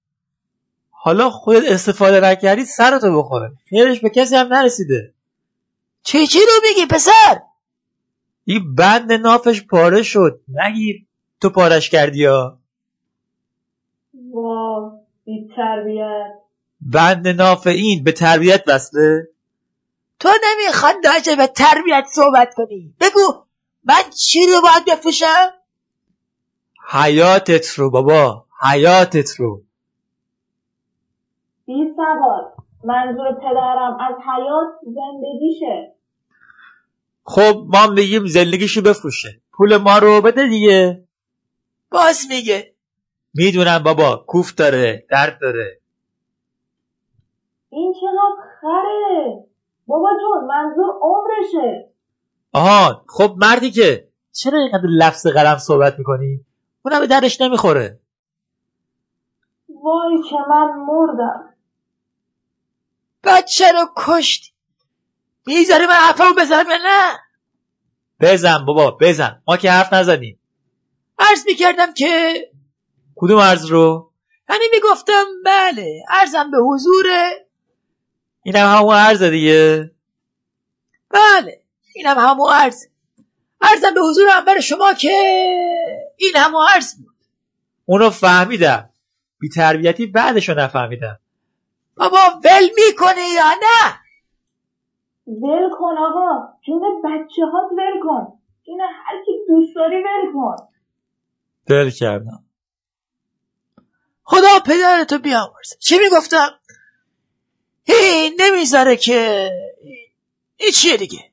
حالا 0.90 1.30
خودت 1.30 1.72
استفاده 1.72 2.20
نکردی 2.20 2.66
سرتو 2.66 3.20
بخوره. 3.20 3.52
خیرش 3.70 4.00
به 4.00 4.10
کسی 4.10 4.36
هم 4.36 4.54
نرسیده. 4.54 5.14
چی 6.04 6.28
چی 6.28 6.40
رو 6.40 6.70
میگی 6.70 6.86
پسر؟ 6.86 7.42
این 8.46 8.76
بند 8.76 9.12
نافش 9.12 9.62
پاره 9.62 10.04
شد. 10.04 10.42
نگیر 10.48 11.06
تو 11.42 11.50
پارش 11.50 11.90
کردی 11.90 12.20
یا؟ 12.20 12.60
وا 14.32 14.92
بی 15.26 15.50
تربیت. 15.56 16.49
بند 16.82 17.28
ناف 17.28 17.68
این 17.68 18.04
به 18.04 18.12
تربیت 18.12 18.64
وصله 18.68 19.28
تو 20.20 20.30
نمی‌خواد 20.44 21.08
راجع 21.08 21.36
به 21.36 21.48
تربیت 21.48 22.06
صحبت 22.12 22.54
کنی. 22.54 22.94
بگو 23.00 23.44
من 23.84 24.10
چی 24.10 24.40
رو 24.48 24.62
باید 24.62 24.86
بفروشم؟ 24.88 25.50
حیاتت 26.92 27.70
رو 27.70 27.90
بابا 27.90 28.46
حیاتت 28.62 29.30
رو. 29.36 29.64
بی 31.66 31.74
سواد 31.96 32.54
منظور 32.84 33.34
پدرم 33.34 33.98
از 34.00 34.16
حیات 34.26 34.70
زندگیشه. 34.84 35.96
خب 37.24 37.66
ما 37.68 37.88
میگیم 37.88 38.26
زندگیشو 38.26 38.82
بفروشه. 38.82 39.42
پول 39.52 39.78
ما 39.78 39.98
رو 39.98 40.22
بده 40.22 40.48
دیگه. 40.48 41.08
باز 41.92 42.26
میگه. 42.30 42.76
می‌دونم 43.34 43.80
بابا 43.80 44.24
کوف 44.28 44.56
داره 44.56 45.06
درد 45.10 45.40
داره. 45.42 45.79
این 47.70 47.94
چقدر 47.94 48.50
خره. 48.62 49.46
بابا 49.88 50.10
جون 50.22 50.48
منظور 50.48 50.94
عمرشه. 51.02 51.92
آها 52.54 53.06
خب 53.08 53.36
مردی 53.38 53.72
که 53.72 54.10
چرا 54.32 54.60
اینقدر 54.60 54.88
لفظ 54.90 55.28
قلم 55.28 55.58
صحبت 55.58 55.96
می‌کنی؟ 55.98 56.46
اونم 56.86 57.00
به 57.00 57.08
درش 57.08 57.42
نمی‌خوره. 57.42 58.00
وای 59.84 60.24
که 60.30 60.36
من 60.50 60.86
مردم. 60.88 61.54
بچه 63.24 63.72
رو 63.72 63.86
کشتی 63.98 64.52
می‌ذاری 65.48 65.86
من 65.86 65.94
حرفمو 65.94 66.34
بزنم 66.38 66.70
یا 66.70 66.78
نه؟ 66.84 67.20
بزن 68.20 68.66
بابا 68.66 68.98
بزن. 69.02 69.42
ما 69.48 69.58
که 69.58 69.72
حرف 69.72 69.94
نزنیم. 69.94 70.40
عرض 71.20 71.46
می‌کردم 71.48 71.94
که 71.94 72.34
کدوم 73.16 73.40
عرض 73.40 73.72
رو؟ 73.72 74.12
یعنی 74.50 74.66
می‌گفتم 74.74 75.24
بله 75.46 76.04
عرضم 76.10 76.52
به 76.52 76.58
حضوره 76.58 77.49
اینم 78.44 78.78
همون 78.78 78.96
عرض 78.96 79.24
دیگه. 79.24 79.92
بله 81.10 81.62
اینم 81.96 82.18
همون 82.18 82.54
عرض 82.54 82.86
عرضم 83.62 83.94
به 83.94 84.02
حضور 84.02 84.30
انبر 84.30 84.60
شما 84.60 84.94
که 84.94 85.12
این 86.18 86.32
همون 86.36 86.66
عرض 86.76 86.96
بود. 86.96 87.16
اونو 87.86 88.10
فهمیدم. 88.10 88.90
بی 89.40 89.50
تربیتی 89.50 90.06
بعدشو 90.06 90.54
نفهمیدم. 90.54 91.20
بابا 91.96 92.18
ول 92.44 92.70
می‌کنه 92.76 93.28
یا 93.36 93.50
نه؟ 93.50 94.00
ول 95.28 95.70
کن 95.80 95.98
آقا. 95.98 96.54
جون 96.66 97.02
بچه 97.04 97.46
ها 97.54 97.70
ول 97.72 98.00
کن. 98.04 98.40
جون 98.66 98.82
هر 98.82 99.24
کی 99.26 99.32
دوست 99.48 99.76
داری 99.76 99.96
ول 99.96 100.34
کن. 100.34 100.56
ول 101.70 101.90
کردم. 101.90 102.44
خدا 104.24 104.60
پدرتو 104.66 105.18
بیامرزه. 105.18 105.76
چی 105.80 106.00
می‌گفتم؟ 106.00 106.59
این 107.90 108.38
نمی‌ذاره 108.40 108.96
که 108.98 109.50
این 110.58 110.72
چیه 110.72 110.98
دیگه؟ 110.98 111.32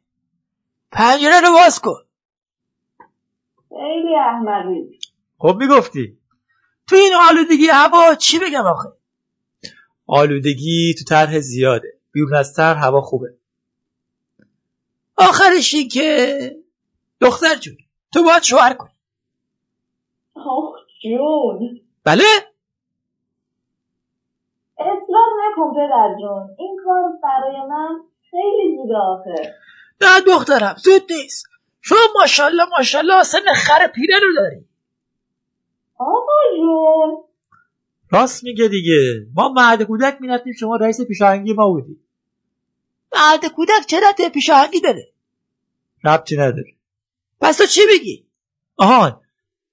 پنجره 0.92 1.40
رو 1.40 1.52
باز 1.52 1.80
کن. 1.80 2.02
خیلی 3.68 4.16
احمقی. 4.16 4.98
خب 5.38 5.56
می‌گفتی. 5.60 6.18
تو 6.86 6.96
این 6.96 7.12
آلودگی 7.30 7.66
هوا 7.66 8.14
چی 8.14 8.38
بگم 8.38 8.66
آخه؟ 8.66 8.88
آلودگی 10.06 10.94
تو 10.98 11.04
طرح 11.04 11.40
زیاده. 11.40 11.98
بیرون 12.12 12.34
از 12.34 12.54
طرح 12.54 12.84
هوا 12.84 13.00
خوبه. 13.00 13.34
آخرش 15.16 15.74
این 15.74 15.88
که 15.88 16.56
دختر 17.20 17.54
جون 17.54 17.76
تو 18.12 18.22
باید 18.22 18.42
شوهر 18.42 18.74
کنی. 18.74 18.90
آخ 20.34 20.74
جون. 21.02 21.80
بله؟ 22.04 22.24
اصرار 24.78 25.26
نکن 25.42 25.74
پدر 25.74 26.14
جون. 26.20 26.56
این 26.58 26.76
کار 26.84 27.02
برای 27.22 27.56
من 27.68 28.00
خیلی 28.30 28.76
زود 28.76 28.92
آخه. 28.92 29.54
نه 30.00 30.20
دخترم 30.20 30.74
زود 30.78 31.12
نیست. 31.12 31.46
شما 31.80 31.98
ماشاءالله 32.20 32.64
ماشاءالله 32.78 33.22
سن 33.22 33.52
خر 33.56 33.86
پیره 33.86 34.18
رو 34.18 34.34
داری. 34.36 34.64
آقا 35.98 36.32
جون. 36.56 37.24
راست 38.10 38.44
میگه 38.44 38.68
دیگه. 38.68 39.26
ما 39.34 39.48
مهد 39.48 39.82
کودک 39.82 40.16
می‌رفتیم 40.20 40.52
شما 40.52 40.76
رئیس 40.76 41.00
پیشاهنگی 41.00 41.52
ما 41.52 41.68
بودی. 41.68 42.00
مهد 43.14 43.46
کودک 43.52 43.86
چه 43.86 44.00
ربطی 44.00 44.22
به 44.22 44.28
پیشاهنگی 44.28 44.80
داره؟ 44.80 45.12
ربطی 46.04 46.36
نداره. 46.36 46.74
پس 47.40 47.56
تو 47.56 47.66
چی 47.66 47.80
میگی؟ 47.92 48.26
آهان 48.76 49.20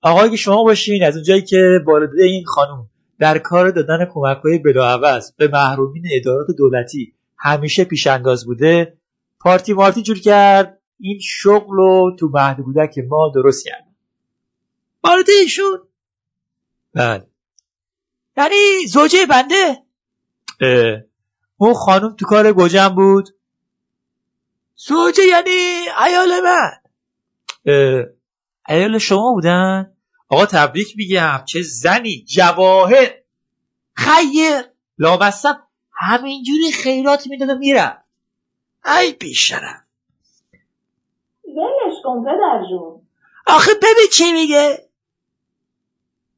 آقایی 0.02 0.32
که 0.32 0.38
شما 0.38 0.64
باشین 0.64 1.04
از 1.04 1.16
اونجایی 1.16 1.42
که 1.42 1.80
والده 1.86 2.24
این 2.24 2.46
خانم 2.46 2.90
در 3.20 3.38
کار 3.38 3.72
دادن 3.72 4.06
کمک 4.14 4.38
های 4.38 4.58
بلاعوض 4.58 5.32
به 5.32 5.48
محرومین 5.48 6.04
ادارات 6.12 6.48
دولتی 6.58 7.14
همیشه 7.38 7.84
پیشانداز 7.84 8.46
بوده 8.46 8.98
پارتی 9.40 9.74
مارتی 9.74 10.02
جور 10.02 10.20
کرد 10.20 10.80
این 11.00 11.20
شغل 11.22 11.76
رو 11.76 12.16
تو 12.20 12.30
مهد 12.34 12.62
کودک 12.62 13.00
ما 13.10 13.32
درست 13.36 13.66
کرد. 13.66 13.88
والده 15.04 15.32
ایشون 15.42 15.80
بله. 16.94 17.28
یعنی 18.38 18.88
زوجه 18.88 19.26
بنده؟ 19.26 19.84
اه، 20.62 21.02
اون 21.58 21.74
خانم 21.74 22.16
تو 22.16 22.26
کار 22.26 22.54
گوجم 22.54 22.90
بود. 22.90 23.30
زوجه 24.76 25.24
یعنی 25.24 25.86
ایال 26.06 26.30
من. 26.44 26.72
ایال 28.70 28.98
شما 28.98 29.34
بودن؟ 29.34 29.93
آقا 30.34 30.46
تبریک 30.46 30.94
میگم 30.98 31.44
چه 31.46 31.62
زنی 31.62 32.26
جواهر. 32.28 33.14
خیر. 33.96 34.62
لامصب 34.98 35.60
همینجوری 35.92 36.72
خیرات 36.72 37.28
می‌داد 37.28 37.50
و 37.50 37.56
میرم 37.56 38.04
ای 39.00 39.14
بیشرم 39.14 39.88
ولش 41.46 41.94
کن 42.04 42.24
پدر 42.24 42.64
جون. 42.70 43.02
آخه 43.48 43.72
ببین 43.74 44.08
چی 44.14 44.32
میگه. 44.32 44.90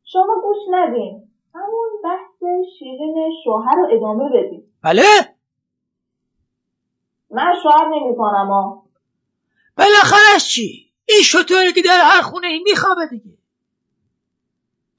شما 0.04 0.42
گوش 0.44 0.58
ندین. 0.72 1.32
همون 1.56 1.90
بحث 2.04 2.44
شیرین 2.80 3.32
شوهر 3.44 3.76
رو 3.76 3.88
ادامه 3.98 4.30
بدین. 4.30 4.64
بله. 4.84 5.04
من 7.32 7.54
شوهر 7.64 7.86
نمی 7.86 8.16
کنم 8.18 8.48
ها. 8.48 8.86
بالاخره 9.78 10.40
چی؟ 10.40 10.92
این 11.06 11.22
شطوری 11.22 11.74
که 11.74 11.82
در 11.82 12.02
هر 12.04 12.22
خونه 12.22 12.48
ای 12.48 12.60
میخوابه 12.60 13.08
دیگه. 13.10 13.45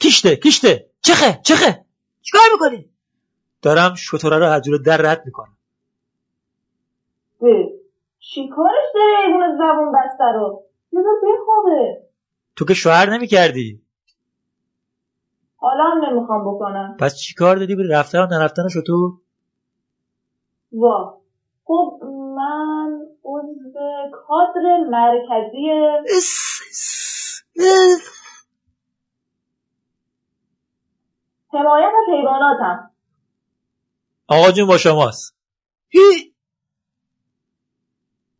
کشته 0.01 0.37
کشته 0.37 0.91
چخه 1.03 1.41
چخه؟ 1.43 1.85
چیکار 2.23 2.43
می‌کنی؟ 2.53 2.91
دارم 3.63 3.95
شطوره 3.95 4.39
رو 4.39 4.45
از 4.45 4.63
جلو 4.63 4.79
در 4.79 4.97
رد 4.97 5.23
می‌کنم. 5.27 5.57
چی 8.19 8.49
کارش 8.49 8.85
داره 8.95 9.27
ایگون 9.27 9.59
زبون 9.59 9.93
بسته 9.93 10.25
رو. 10.35 10.63
بذار 10.93 11.15
بخوابه. 11.23 12.03
تو 12.57 12.65
که 12.65 12.75
شوهر 12.75 13.11
نمی‌کردی؟ 13.11 13.83
حالا 15.57 15.85
هم 15.85 16.05
نمی‌خوام 16.05 16.55
بکنم. 16.55 16.97
پس 17.01 17.17
چیکار 17.17 17.57
دادی 17.57 17.75
به 17.75 17.83
رفتن 17.91 18.19
و 18.19 18.27
نرفتن 18.27 18.69
شطور 18.69 19.13
وا. 20.73 21.21
خب 21.65 22.01
من 22.37 23.01
عضو 23.25 23.79
کادر 24.13 24.77
مرکزی 24.91 25.71
حمایت 31.59 31.93
از 32.03 32.15
حیواناتم. 32.15 32.91
آقا 34.29 34.51
جون 34.51 34.67
با 34.67 34.79
شماست. 34.79 35.37
هی! 35.89 36.35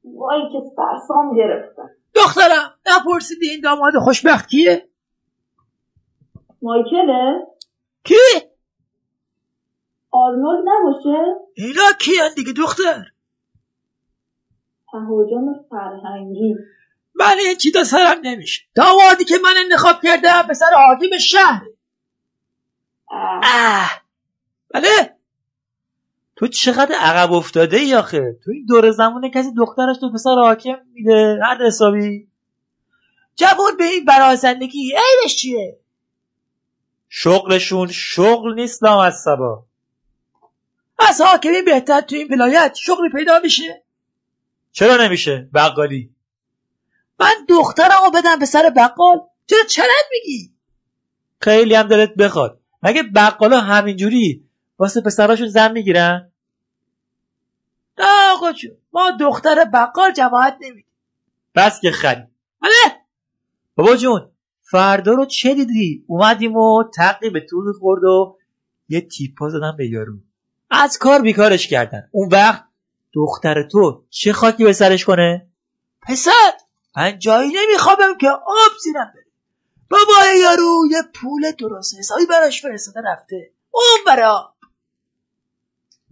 وای 0.05 0.43
که 0.53 0.59
سرسام 0.77 1.37
گرفتم. 1.37 1.91
دخترم 2.15 2.75
نپرسیدی 2.87 3.51
این 3.51 3.61
داماد 3.61 3.93
خوشبخت 3.99 4.49
کیه؟ 4.49 4.89
مایکله؟ 6.63 7.47
کی؟ 8.05 8.15
آرنولد 10.11 10.65
نباشه؟ 10.67 11.35
اینا 11.55 11.93
کیان 12.01 12.35
دیگه 12.37 12.53
دختر؟ 12.53 13.05
تهاجم 14.93 15.63
فرهنگی. 15.71 16.55
من 17.15 17.37
این 17.39 17.57
چیزا 17.57 17.85
سرم 17.85 18.21
نمیشه. 18.23 18.63
دامادی 18.75 19.25
که 19.25 19.35
من 19.45 19.55
انتخاب 19.65 19.97
کردم 20.03 20.43
پسر 20.49 20.67
حاکم 20.75 21.19
شهر 21.19 21.63
اه 23.11 24.03
بله. 24.71 25.17
تو 26.37 26.47
چقدر 26.49 26.95
عقب 26.95 27.33
افتاده 27.33 27.77
ای 27.77 27.95
آخه؟ 27.95 28.39
تو 28.45 28.51
این 28.51 28.67
دور 28.67 28.91
زمونه 28.91 29.31
کسی 29.31 29.55
دخترش 29.57 29.97
تو 30.01 30.13
پسر 30.13 30.35
حاکم 30.35 30.79
میده؟ 30.93 31.39
هر 31.43 31.67
حسابی. 31.67 32.29
جوان 33.37 33.77
به 33.79 33.85
این 33.85 34.05
برازندگی 34.05 34.93
عیبش 34.93 35.37
چیه؟ 35.37 35.79
شغلشون 37.09 37.89
شغل 37.93 38.55
نیست 38.55 38.83
لام 38.83 38.99
از 40.99 41.21
حاکمی 41.21 41.63
بهتر 41.63 42.01
تو 42.01 42.17
این 42.17 42.29
ولایت 42.33 42.75
شغلی 42.75 43.09
پیدا 43.15 43.39
میشه. 43.43 43.85
چرا 44.73 44.97
نمیشه؟ 44.97 45.49
بقالی. 45.55 46.15
من 47.21 47.35
دخترمو 47.49 48.11
بدم 48.15 48.39
به 48.39 48.47
سر 48.47 48.71
بقال. 48.77 49.21
چرا 49.47 49.65
چرت 49.69 50.07
میگی؟ 50.11 50.55
خیلی 51.41 51.75
هم 51.75 51.89
دلت 51.89 52.15
بخواد. 52.15 52.61
مگه 52.83 53.03
بقالا 53.03 53.61
همینجوری 53.61 54.45
واسه 54.79 55.01
پسراشون 55.01 55.49
زن 55.49 55.73
می‌گیرن؟ 55.73 56.33
آقا 58.33 58.53
ما 58.93 59.11
دختر 59.21 59.65
بقال 59.65 60.13
جماعت 60.13 60.57
نمیدیم. 60.61 60.93
بس 61.55 61.81
که 61.81 61.91
خری. 61.91 62.23
بله. 62.63 62.93
بابا 63.75 63.97
جون 63.97 64.31
فردا 64.63 65.13
رو 65.13 65.27
چه 65.27 65.55
دیدی؟ 65.55 66.05
اومدیم 66.07 66.57
و 66.57 66.85
تقی 66.95 67.31
به 67.31 67.41
طول 67.41 67.73
خورد 67.73 68.05
و 68.05 68.37
یه 68.89 69.01
تیپا 69.01 69.51
زدن 69.51 69.77
به 69.79 69.89
یارو. 69.89 70.19
از 70.71 70.99
کار 70.99 71.23
بیکارش 71.23 71.69
کردن. 71.69 72.09
اون 72.11 72.29
وقت 72.33 72.65
دختر 73.13 73.69
تو 73.69 74.05
چه 74.11 74.33
خاکی 74.33 74.65
به 74.65 74.73
سرش 74.73 75.05
کنه؟ 75.05 75.47
پسر. 76.03 76.53
من 76.97 77.19
جایی 77.19 77.53
نمیخوابم 77.55 78.17
که 78.21 78.29
آب 78.31 78.73
زیرم 78.83 79.13
بره. 79.15 79.26
بابا 79.91 80.25
یارو 80.43 80.83
یه 80.91 81.03
پول 81.15 81.51
درست 81.51 81.99
حسابی 81.99 82.27
براش 82.27 82.63
فرستاده 82.63 83.01
رفته. 83.05 83.53
اون 83.71 84.05
برا 84.07 84.55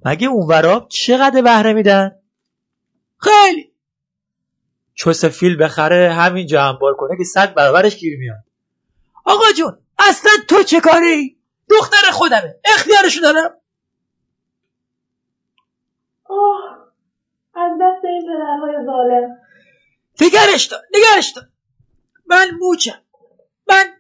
مگه 0.05 0.29
اون 0.29 0.47
ورا 0.47 0.87
چقدر 0.91 1.43
بهره 1.43 1.73
میدن؟ 1.73 2.23
خیلی. 3.19 3.73
چوس 4.95 5.25
فیل 5.25 5.63
بخره 5.63 6.13
همینجا 6.13 6.63
انبار 6.63 6.95
کنه 6.95 7.17
که 7.19 7.25
صد 7.25 7.55
برابرش 7.55 7.97
گیر 7.97 8.19
میاد. 8.19 8.45
آقا 9.25 9.45
جون 9.57 9.79
اصلا 9.99 10.33
تو 10.49 10.63
چه 10.63 10.81
کاری؟ 10.81 11.39
دختر 11.71 12.11
خودمه. 12.13 12.57
اختیارشو 12.65 13.21
دارم. 13.21 13.55
آه 16.25 16.85
از 17.55 17.73
دست 17.81 18.05
این 18.05 18.23
پدرهای 18.23 18.87
ظالم. 18.87 19.37
نگرش 20.21 20.65
دار 20.65 20.81
نگرش 20.95 21.31
دار 21.31 21.45
من 22.27 22.51
موچم. 22.61 23.03
من 23.69 23.97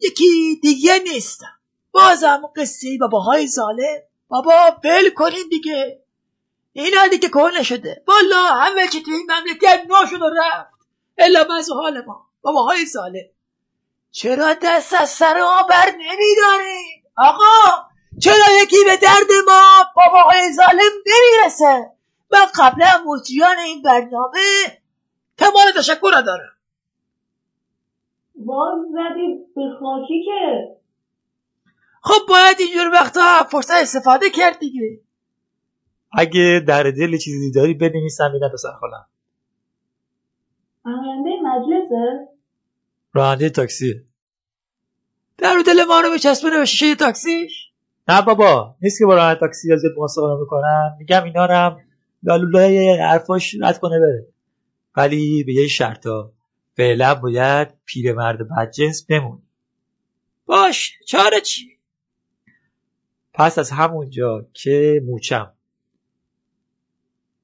یکی 0.00 0.58
دیگه 0.62 0.98
نیستم. 0.98 1.58
بازم 1.92 2.42
قصه 2.56 2.98
باباهای 3.00 3.48
ظالم. 3.48 4.02
بابا 4.28 4.76
ول 4.84 5.10
کنین 5.10 5.48
دیگه. 5.50 6.02
اینا 6.72 7.06
دیگه 7.06 7.28
کهنه 7.28 7.62
شده. 7.62 8.02
والا 8.06 8.42
همه 8.46 8.88
چی 8.88 9.02
تو 9.02 9.10
این 9.10 9.30
مملکت 9.30 9.82
نو 9.88 10.06
شد 10.06 10.22
و 10.22 10.30
رفت. 10.36 10.72
الا 11.18 11.44
بعض 11.44 11.70
حال 11.70 12.04
ما. 12.04 12.26
باباهای 12.42 12.86
ظالم. 12.86 13.28
چرا 14.10 14.54
دست 14.62 14.92
از 14.92 15.10
سر 15.10 15.40
ما 15.40 15.62
بر 15.62 15.90
نمیدارین؟ 15.90 17.02
آقا 17.16 17.86
چرا 18.20 18.62
یکی 18.62 18.84
به 18.84 18.96
درد 18.96 19.32
ما 19.46 19.84
باباهای 19.96 20.52
ظالم 20.52 20.92
نمی‌رسه؟ 21.06 21.90
من 22.30 22.46
قبلا 22.54 23.04
مجریان 23.06 23.58
این 23.58 23.82
برنامه 23.82 24.40
کمال 25.38 25.72
تشکر 25.76 26.22
دارم. 26.26 26.56
باز 28.46 28.78
زدی 28.92 29.38
به 29.56 29.62
خاکی 29.80 30.24
که. 30.24 30.76
خب 32.02 32.28
باید 32.28 32.56
اینجور 32.60 32.92
وقتا 32.92 33.46
فرصت 33.50 33.82
استفاده 33.82 34.30
کرد 34.30 34.58
دیگه. 34.58 35.00
اگه 36.12 36.64
در 36.66 36.82
دل 36.82 37.16
چیزی 37.16 37.52
داری 37.52 37.74
بنویسم 37.74 38.30
میدم 38.32 38.48
به 38.48 38.56
سرخالم 38.56 39.06
آینده 40.84 41.30
مجلسه؟ 41.42 42.28
راننده 43.12 43.50
تاکسی. 43.50 43.94
در 45.38 45.62
دل 45.66 45.84
ما 45.84 46.00
رو 46.00 46.14
بچسبونه 46.14 46.58
به 46.58 46.64
شیشه 46.64 46.94
تاکسیش. 46.94 47.70
نه 48.08 48.22
بابا 48.22 48.76
نیست 48.82 48.98
که 48.98 49.06
با 49.06 49.14
راننده 49.14 49.40
تاکسی 49.40 49.72
از 49.72 49.82
مصاحبه 49.98 50.40
می‌کنم. 50.40 50.96
میگم 50.98 51.24
اینا 51.24 51.46
رو 51.46 51.54
هم 51.54 51.76
لالولای 52.22 52.98
حرفاش 53.00 53.54
رد 53.60 53.78
کنه 53.78 53.98
بره. 54.00 54.26
ولی 54.96 55.44
به 55.44 55.52
یه 55.52 55.68
شرطا. 55.68 56.32
فعلا 56.76 57.14
باید 57.14 57.68
پیرمرد 57.84 58.38
بدجنس 58.48 59.06
بمونی. 59.06 59.42
باش 60.46 60.98
چاره 61.08 61.40
چی؟ 61.40 61.78
پس 63.34 63.58
از 63.58 63.70
همونجا 63.70 64.46
که 64.52 65.02
موچم. 65.06 65.52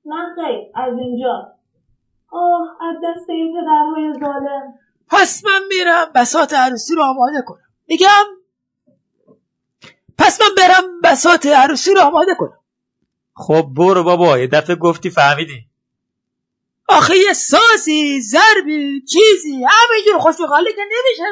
نه 0.04 0.34
خیر 0.34 0.58
از 0.74 0.98
اینجا. 0.98 1.54
آه 2.30 2.76
از 2.82 2.96
دست 3.04 3.30
این 3.30 3.54
پدرهای 3.60 4.20
ظالم. 4.20 4.74
پس 5.08 5.44
من 5.44 5.60
میرم 5.68 6.12
بسات 6.14 6.52
عروسی 6.52 6.94
رو 6.94 7.02
آماده 7.02 7.42
کنم. 7.46 7.68
میگم؟ 7.88 8.24
پس 10.18 10.40
من 10.40 10.48
برم 10.56 11.00
بسات 11.04 11.46
عروسی 11.46 11.94
رو 11.94 12.00
آماده 12.00 12.34
کنم. 12.38 12.60
خب 13.34 13.68
برو 13.76 14.04
بابا 14.04 14.38
یه 14.38 14.46
دفعه 14.46 14.76
گفتی 14.76 15.10
فهمیدی. 15.10 15.66
آخه 16.88 17.16
یه 17.16 17.33
سازی 17.33 18.20
ضربی 18.20 19.01
چیزی. 19.01 19.64
همینجور 19.68 20.18
خوشبخالی 20.18 20.72
که 20.72 20.83
نمیشه 20.83 21.22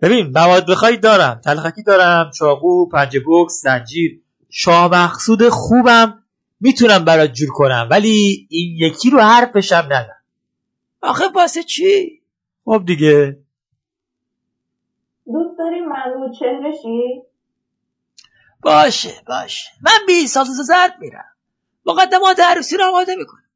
ببین 0.00 0.32
مواد 0.34 0.70
بخوای 0.70 0.96
دارم. 0.96 1.40
تلخکی 1.44 1.82
دارم 1.82 2.30
چاقو 2.38 2.88
پنج 2.88 3.18
بوکس 3.24 3.60
زنجیر. 3.62 4.22
شاه 4.50 4.88
مقصود 4.92 5.48
خوبم. 5.48 6.24
می‌تونم 6.60 7.04
برات 7.04 7.32
جور 7.32 7.48
کنم 7.52 7.88
ولی 7.90 8.46
این 8.50 8.76
یکی 8.76 9.10
رو 9.10 9.20
حرفشم 9.20 9.88
ندم 9.90 10.16
آخه 11.02 11.24
واسه 11.34 11.62
چی؟ 11.62 12.22
خب 12.64 12.82
دیگه. 12.86 13.38
دوست 15.26 15.58
داری 15.58 15.80
معلوم 15.80 16.32
چهرشی 16.32 17.22
باشه 18.62 19.22
باشه. 19.26 19.70
من 19.82 20.06
بی 20.06 20.26
ساز 20.26 20.46
زرد 20.46 20.94
میرم. 21.00 21.24
مقدمات 21.86 22.40
عروسی 22.40 22.76
رو 22.76 22.84
آماده 22.84 23.16
می‌کنم. 23.16 23.49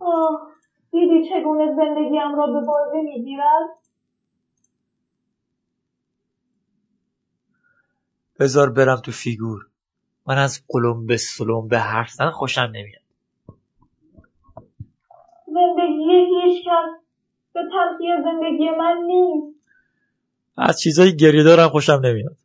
آه 0.00 0.48
دیدی 0.90 1.28
چگونه 1.28 1.74
زندگیم 1.76 2.36
را 2.36 2.46
به 2.46 2.66
بازی 2.66 3.02
می‌گیرد؟ 3.02 3.68
بذار 8.40 8.70
برم 8.70 8.96
تو 8.96 9.12
فیگور. 9.12 9.66
من 10.26 10.38
از 10.38 10.64
قلم 10.68 11.06
به 11.06 11.16
سلم 11.16 11.68
به 11.68 11.78
حرف 11.78 12.10
زدن 12.10 12.30
خوشم 12.30 12.60
نمیاد. 12.60 13.02
زندگی 15.46 16.26
هیچ 16.42 16.66
کس 16.66 17.02
به 17.54 17.60
تلخی 17.72 18.04
زندگی 18.24 18.70
من 18.70 18.96
نیست. 19.06 19.56
از 20.58 20.80
چیزای 20.80 21.16
گریه 21.16 21.42
دارم 21.42 21.68
خوشم 21.68 22.00
نمیاد. 22.04 22.36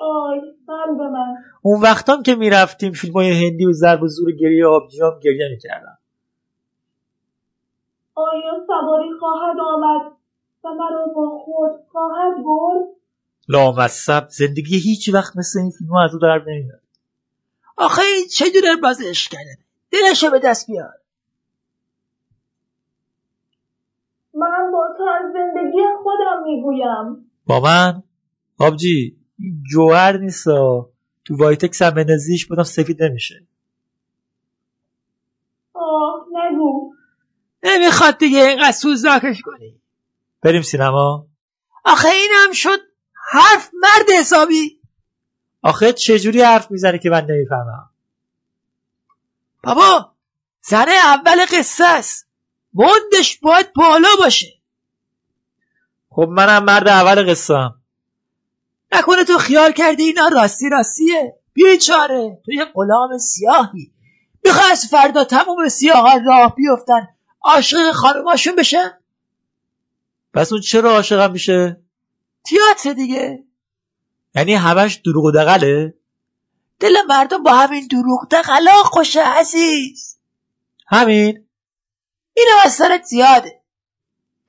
آی. 0.00 0.57
قلب 0.68 1.00
من. 1.00 1.36
اون 1.62 1.80
وقتام 1.80 2.22
که 2.22 2.34
می‌رفتیم 2.34 2.92
فیلم 2.92 3.12
های 3.12 3.46
هندی 3.46 3.66
و 3.66 3.72
ضرب 3.72 4.02
و 4.02 4.08
زور 4.08 4.32
گریه 4.32 4.66
آبجیام 4.66 5.20
گریه 5.20 5.48
می‌کردم. 5.50 5.98
آیا 8.14 8.66
سواری 8.66 9.08
خواهد 9.20 9.56
آمد 9.74 10.12
و 10.64 10.68
مرا 10.68 11.06
با 11.16 11.38
خود 11.44 11.70
خواهد 11.92 12.44
برد؟ 12.44 12.88
لامصب 13.48 14.28
زندگی 14.28 14.78
هیچ 14.78 15.14
وقت 15.14 15.36
مثل 15.36 15.60
این 15.60 15.70
فیلم 15.70 15.94
از 15.94 16.14
او 16.14 16.20
در 16.20 16.44
نمیاد. 16.46 16.80
آخه 17.76 18.02
این 18.02 18.26
چه 18.26 18.44
جوره 18.50 18.76
باز 18.82 18.98
کردن 19.30 19.54
دلشو 19.90 20.30
به 20.30 20.38
دست 20.38 20.66
بیار. 20.66 20.92
من 24.34 24.72
با 24.72 24.88
تو 24.98 25.04
از 25.04 25.32
زندگی 25.32 25.78
خودم 26.02 26.42
می‌گویم. 26.44 27.30
با 27.46 27.60
من؟ 27.60 28.02
آبجی. 28.58 29.16
جوهر 29.70 30.16
نیستا 30.16 30.90
تو 31.24 31.36
وایتکس 31.36 31.82
هم 31.82 31.90
بندازیش 31.90 32.46
بودم 32.46 32.62
سفید 32.62 33.02
نمیشه. 33.02 33.46
آه 35.74 36.26
نگو. 36.32 36.94
نمی‌خواد 37.62 38.18
دیگه 38.18 38.38
اینقدر 38.38 38.72
سوزناکش 38.72 39.42
کنی. 39.42 39.80
بریم 40.42 40.62
سینما. 40.62 41.26
آخه 41.84 42.08
این 42.08 42.30
هم 42.36 42.52
شد 42.52 42.78
حرف 43.30 43.70
مرد 43.74 44.10
حسابی. 44.20 44.80
آخه 45.62 45.92
چجوری 45.92 46.42
حرف 46.42 46.70
می‌زنه 46.70 46.98
که 46.98 47.10
من 47.10 47.24
نمی‌فهمم؟ 47.24 47.90
بابا 49.64 50.12
زنه 50.62 50.92
اول 51.04 51.46
قصه 51.58 51.84
است. 51.88 52.28
مندش 52.74 53.38
باید 53.38 53.72
بالا 53.72 54.08
باشه. 54.18 54.46
خب 56.10 56.28
منم 56.30 56.64
مرد 56.64 56.88
اول 56.88 57.30
قصه 57.30 57.54
هم. 57.54 57.77
نکنه 58.92 59.24
تو 59.24 59.38
خیال 59.38 59.72
کردی 59.72 60.02
اینا 60.02 60.28
راستی 60.28 60.68
راستیه؟ 60.68 61.34
بیچاره 61.52 62.40
تو 62.44 62.52
یه 62.52 62.64
غلام 62.64 63.18
سیاهی. 63.18 63.92
می‌خوای 64.44 64.70
از 64.70 64.86
فردا 64.86 65.24
تموم 65.24 65.68
سیاه 65.68 66.24
راه 66.24 66.54
بیفتن 66.54 67.08
عاشق 67.40 67.92
خانماشون 67.92 68.56
بشن؟ 68.56 68.90
پس 70.34 70.52
اون 70.52 70.60
چرا 70.60 70.90
عاشقم 70.90 71.32
میشه؟ 71.32 71.82
تیاتر 72.46 72.92
دیگه. 72.92 73.44
یعنی 74.34 74.54
همش 74.54 74.94
دروغ 74.94 75.24
و 75.24 75.30
دقله 75.30 75.94
دل 76.80 76.96
مردم 77.08 77.42
با 77.42 77.54
همین 77.54 77.86
دروغ 77.86 78.28
دقلا 78.30 78.72
خوشه 78.72 79.22
عزیز. 79.22 80.18
همین؟ 80.86 81.46
اینم 82.34 82.56
از 82.64 82.72
سرت 82.72 83.04
زیاده. 83.04 83.62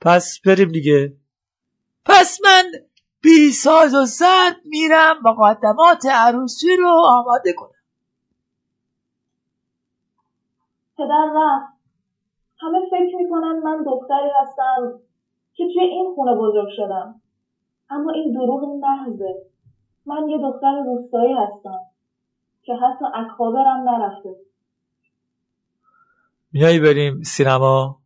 پس 0.00 0.40
بریم 0.44 0.72
دیگه. 0.72 1.16
پس 2.04 2.38
من 2.44 2.72
بی 3.22 3.50
ساز 3.50 3.94
و 3.94 4.06
سر 4.06 4.50
میرم 4.64 5.16
مقدمات 5.24 6.06
عروسی 6.06 6.76
رو 6.76 6.88
آماده 7.04 7.52
کنم. 7.52 7.70
پدر 10.96 11.32
رفت. 11.34 11.80
همه 12.60 12.78
فکر 12.90 13.16
می‌کنن 13.16 13.60
من 13.64 13.84
دختری 13.84 14.30
هستم 14.42 15.00
که 15.54 15.64
توی 15.74 15.82
این 15.82 16.14
خونه 16.14 16.34
بزرگ 16.34 16.68
شدم. 16.76 17.20
اما 17.90 18.12
این 18.12 18.32
دروغ 18.32 18.64
محضه 18.64 19.46
من 20.06 20.28
یه 20.28 20.38
دختر 20.38 20.82
روستایی 20.86 21.32
هستم 21.32 21.80
که 22.62 22.74
حتی 22.74 23.04
اکابرم 23.14 23.88
نرفته. 23.88 24.36
میایی 26.52 26.80
بریم 26.80 27.22
سینما؟ 27.22 27.99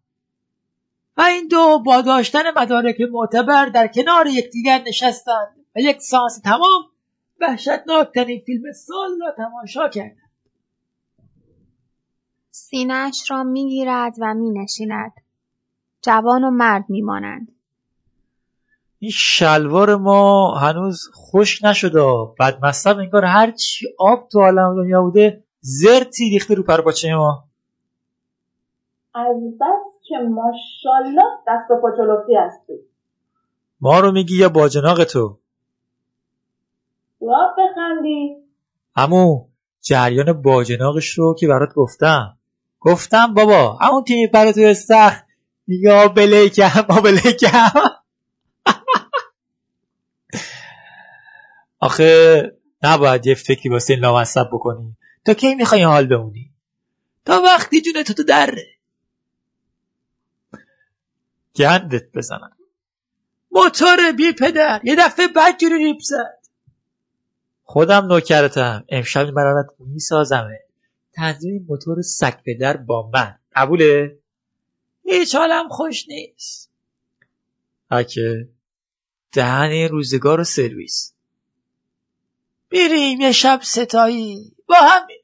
و 1.16 1.22
این 1.22 1.48
دو 1.48 1.79
با 1.79 2.00
داشتن 2.00 2.42
مدارک 2.57 3.00
معتبر 3.12 3.66
در 3.66 3.87
کنار 3.87 4.27
یکدیگر 4.27 4.83
نشستند 4.87 5.57
و 5.77 5.81
یک 5.81 6.00
سانس 6.00 6.40
تمام 6.40 6.83
وحشتناکترین 7.40 8.40
فیلم 8.46 8.72
سال 8.72 9.20
را 9.20 9.33
تماشا 9.37 9.88
کردند. 9.88 10.31
سینهاش 12.50 13.31
را 13.31 13.42
می‌گیرد 13.42 14.14
و 14.20 14.35
مینشیند. 14.35 15.12
جوان 16.03 16.44
و 16.44 16.50
مرد 16.50 16.85
میمانند. 16.88 17.48
این 18.98 19.11
شلوار 19.11 19.96
ما 19.96 20.55
هنوز 20.59 21.11
خوش 21.12 21.64
نشده. 21.64 22.00
بعد 22.38 22.64
مصب 22.64 22.98
انگار 22.98 23.24
هرچی 23.24 23.87
آب 23.98 24.29
تو 24.29 24.40
عالم 24.40 24.77
دنیا 24.77 25.03
بوده 25.03 25.44
زرتی 25.61 26.31
ریخته 26.31 26.55
رو 26.55 26.62
پرپاچه 26.62 27.14
ما. 27.14 27.44
از 29.14 29.37
بس 29.61 29.93
که 30.09 30.14
ماشالله 30.19 31.23
دست 31.49 31.71
و 31.71 31.81
پاچلفتی 31.83 32.35
هستی. 32.35 32.73
ما 33.81 34.01
رو 34.01 34.12
میگی 34.12 34.37
یا 34.37 34.49
باجناق 34.49 35.05
تو؟ 35.05 35.38
یا 37.21 37.55
بخندی. 37.59 38.37
همون 38.97 39.45
جریان 39.81 40.43
باجناقش 40.43 41.19
رو 41.19 41.35
که 41.38 41.49
برات 41.49 41.75
گفتم. 41.75 42.38
گفتم 42.81 43.35
بابا 43.35 43.73
همون 43.73 44.05
تیمی 44.05 44.27
پر 44.27 44.53
تو 44.53 44.61
استخ 44.61 45.23
یا 45.69 46.09
بلیکم 46.09 46.87
ما 46.88 47.01
بلیکم. 47.01 47.71
آخه 51.81 52.43
نباید 52.83 53.27
یه 53.27 53.35
فکری 53.35 53.69
واسه 53.69 53.95
این 53.95 54.03
لامصب 54.03 54.47
بکنی. 54.53 54.97
تا 55.25 55.35
کی 55.35 55.55
می‌خوای 55.55 55.83
حال 55.83 56.07
بمونی؟ 56.07 56.51
تا 57.25 57.43
وقتی 57.43 57.81
جون 57.81 58.03
تو 58.03 58.14
تو 58.14 58.23
دره. 58.23 58.73
گندت 61.57 62.12
بزنم. 62.12 62.57
موتور 63.51 64.12
بی 64.12 64.33
پدر 64.33 64.81
یه 64.85 64.97
دفعه 64.97 65.29
بدجوری 65.29 65.79
ریپ 65.79 66.01
زد. 66.01 66.38
خودم 67.62 68.07
نوکرتم 68.07 68.85
امشب 68.88 69.25
این 69.25 69.35
برات 69.35 69.67
میسازمه 69.79 70.61
تنظیم 71.12 71.67
موتور 71.69 72.03
سگ 72.03 72.35
پدر 72.47 72.77
با 72.77 73.11
من. 73.14 73.38
قبوله؟ 73.57 74.19
هیچ 75.05 75.35
حالم 75.35 75.69
خوش 75.69 76.09
نیست. 76.09 76.71
اکه 77.90 78.49
دهن 79.33 79.88
روزگار 79.88 80.40
و 80.40 80.45
سرویس. 80.45 81.14
میریم 82.71 83.21
یه 83.21 83.33
شب 83.33 83.61
ستایی. 83.62 84.57
با 84.67 84.77
همین. 84.77 85.23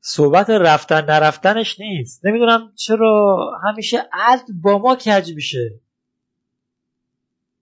صحبت 0.00 0.50
رفتن 0.50 1.04
نرفتنش 1.04 1.80
نیست. 1.80 2.26
نمی‌دونم 2.26 2.72
چرا 2.76 3.36
همیشه 3.64 4.08
عد 4.12 4.42
با 4.62 4.78
ما 4.78 4.96
کج 4.96 5.34
میشه. 5.34 5.80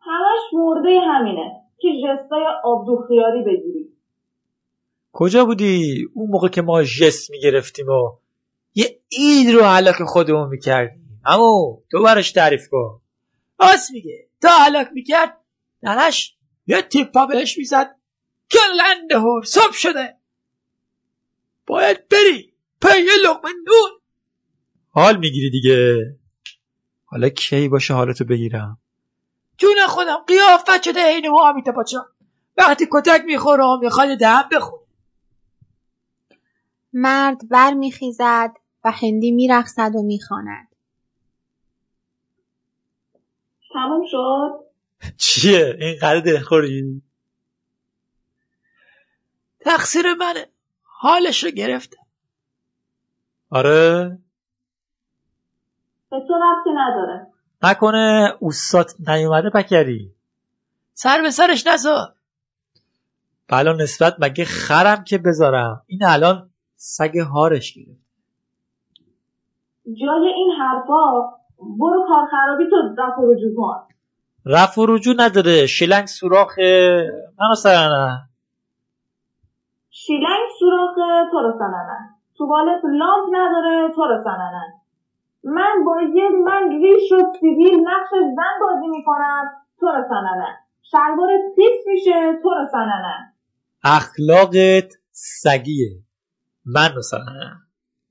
همش 0.01 0.41
مرده 0.53 1.01
همینه. 1.01 1.53
که 1.81 1.89
جستای 2.05 2.43
آبدو 2.65 3.05
خیاری 3.09 3.43
بگیری. 3.43 3.89
کجا 5.13 5.45
بودی؟ 5.45 6.09
اون 6.15 6.31
موقع 6.31 6.49
که 6.49 6.63
ما 6.63 6.83
جست 6.83 7.31
می‌گرفتیم 7.31 7.89
و 7.89 8.19
یه 8.75 9.01
اید 9.09 9.51
رو 9.51 9.65
حلاک 9.65 10.03
خودمون 10.03 10.49
می‌کردیم. 10.49 11.21
اما 11.27 11.79
تو 11.91 12.03
براش 12.03 12.33
تعریف 12.33 12.69
کن. 12.71 13.01
راست 13.61 13.91
میگه. 13.91 14.29
تا 14.41 14.49
حلاک 14.49 14.89
می‌کرد 14.93 15.39
ننش 15.83 16.37
یه 16.67 16.83
تیپا 16.83 17.27
بهش 17.27 17.59
می‌زد. 17.59 17.97
که 18.49 18.59
لنده 18.77 19.19
هور 19.19 19.45
صبح 19.45 19.73
شده. 19.73 20.18
باید 21.69 22.09
بری. 22.09 22.55
پی 22.83 23.07
لقمه 23.25 23.51
نون. 23.67 24.01
حال 24.91 25.17
می‌گیری 25.17 25.51
دیگه. 25.51 25.97
حالا 27.05 27.29
کی 27.29 27.69
باشه 27.69 27.95
حالتو 27.95 28.25
بگیرم؟ 28.25 28.79
جون 29.59 29.77
خودم 29.89 30.25
قیافت 30.27 30.83
شده 30.83 31.01
عین 31.15 31.27
حامیت 31.27 31.69
پاچا 31.69 32.07
وقتی 32.57 32.89
کتک 32.93 33.23
می‌خورم 33.27 33.79
می‌خواد 33.83 34.19
دهم 34.19 34.49
بخور 34.53 34.81
مرد 36.93 37.49
بر 37.49 37.75
میخیزد 37.75 38.55
و 38.85 38.91
هندی 38.91 39.31
میرقصد 39.31 39.93
و 39.97 40.03
می‌خواند. 40.03 40.69
تموم 43.73 44.07
شد؟ 44.11 44.65
چیه؟ 45.17 45.77
این 45.81 45.97
قرار 46.01 46.21
دلخوری؟ 46.21 47.03
تقصیر 49.61 50.15
منه. 50.15 50.47
حالش 51.01 51.45
رو 51.45 51.51
گرفتم 51.51 52.03
آره. 53.51 54.19
به 56.11 56.21
تو 56.29 56.35
ربطی 56.35 56.71
نداره. 56.75 57.27
نکنه 57.63 58.35
اوسات 58.41 58.95
نیومده 59.09 59.51
پکری 59.51 60.15
سر 60.93 61.23
به 61.23 61.31
سرش 61.31 61.67
نزار 61.67 62.15
بلا 63.49 63.73
نسبت 63.73 64.17
مگه 64.19 64.45
خرم 64.45 65.05
که 65.05 65.19
بذارم؟ 65.19 65.83
این 65.87 66.05
الان 66.05 66.51
سگ 66.77 67.19
هارش 67.19 67.75
گرفت. 67.75 68.01
جای 69.85 70.29
این 70.35 70.53
حرفا 70.61 71.21
برو 71.61 72.07
کار 72.09 72.27
خرابی 72.31 72.65
تو 72.71 73.03
رفع 73.03 73.21
و 73.21 73.33
رجوع 73.33 73.57
کن. 73.57 73.89
رفع 74.47 74.83
و 74.83 74.87
رجوع 74.87 75.15
نداره. 75.19 75.67
شلنگ 75.67 76.07
سوراخ 76.07 76.59
منو 77.39 77.55
سرنه 77.63 78.29
شیلنگ 79.91 80.38
سوراخ 80.69 80.95
تو 81.31 81.39
رو 81.39 81.59
سننن 81.59 82.15
توالت 82.39 82.83
لامپ 82.85 83.29
نداره 83.33 83.95
تو 83.95 84.03
رو 84.03 84.25
سننن 84.25 84.73
من 85.45 85.85
با 85.85 86.03
یه 86.03 86.29
من 86.29 86.71
ریش 86.71 87.13
و 87.13 87.33
سیبیل 87.41 87.75
نقش 87.75 88.11
زن 88.11 88.61
بازی 88.61 88.87
می‌کنم 88.89 89.51
تو 89.81 89.87
رو 89.87 90.05
سننن 90.09 90.57
شلوارت 90.83 91.41
خیس 91.57 91.87
میشه 91.87 92.39
تو 92.43 92.51
رو 92.51 92.67
سننن 92.73 93.33
اخلاقت 93.85 94.95
سگیه. 95.11 95.89
من 96.67 96.95
رو 96.95 97.03
سرنه 97.03 97.57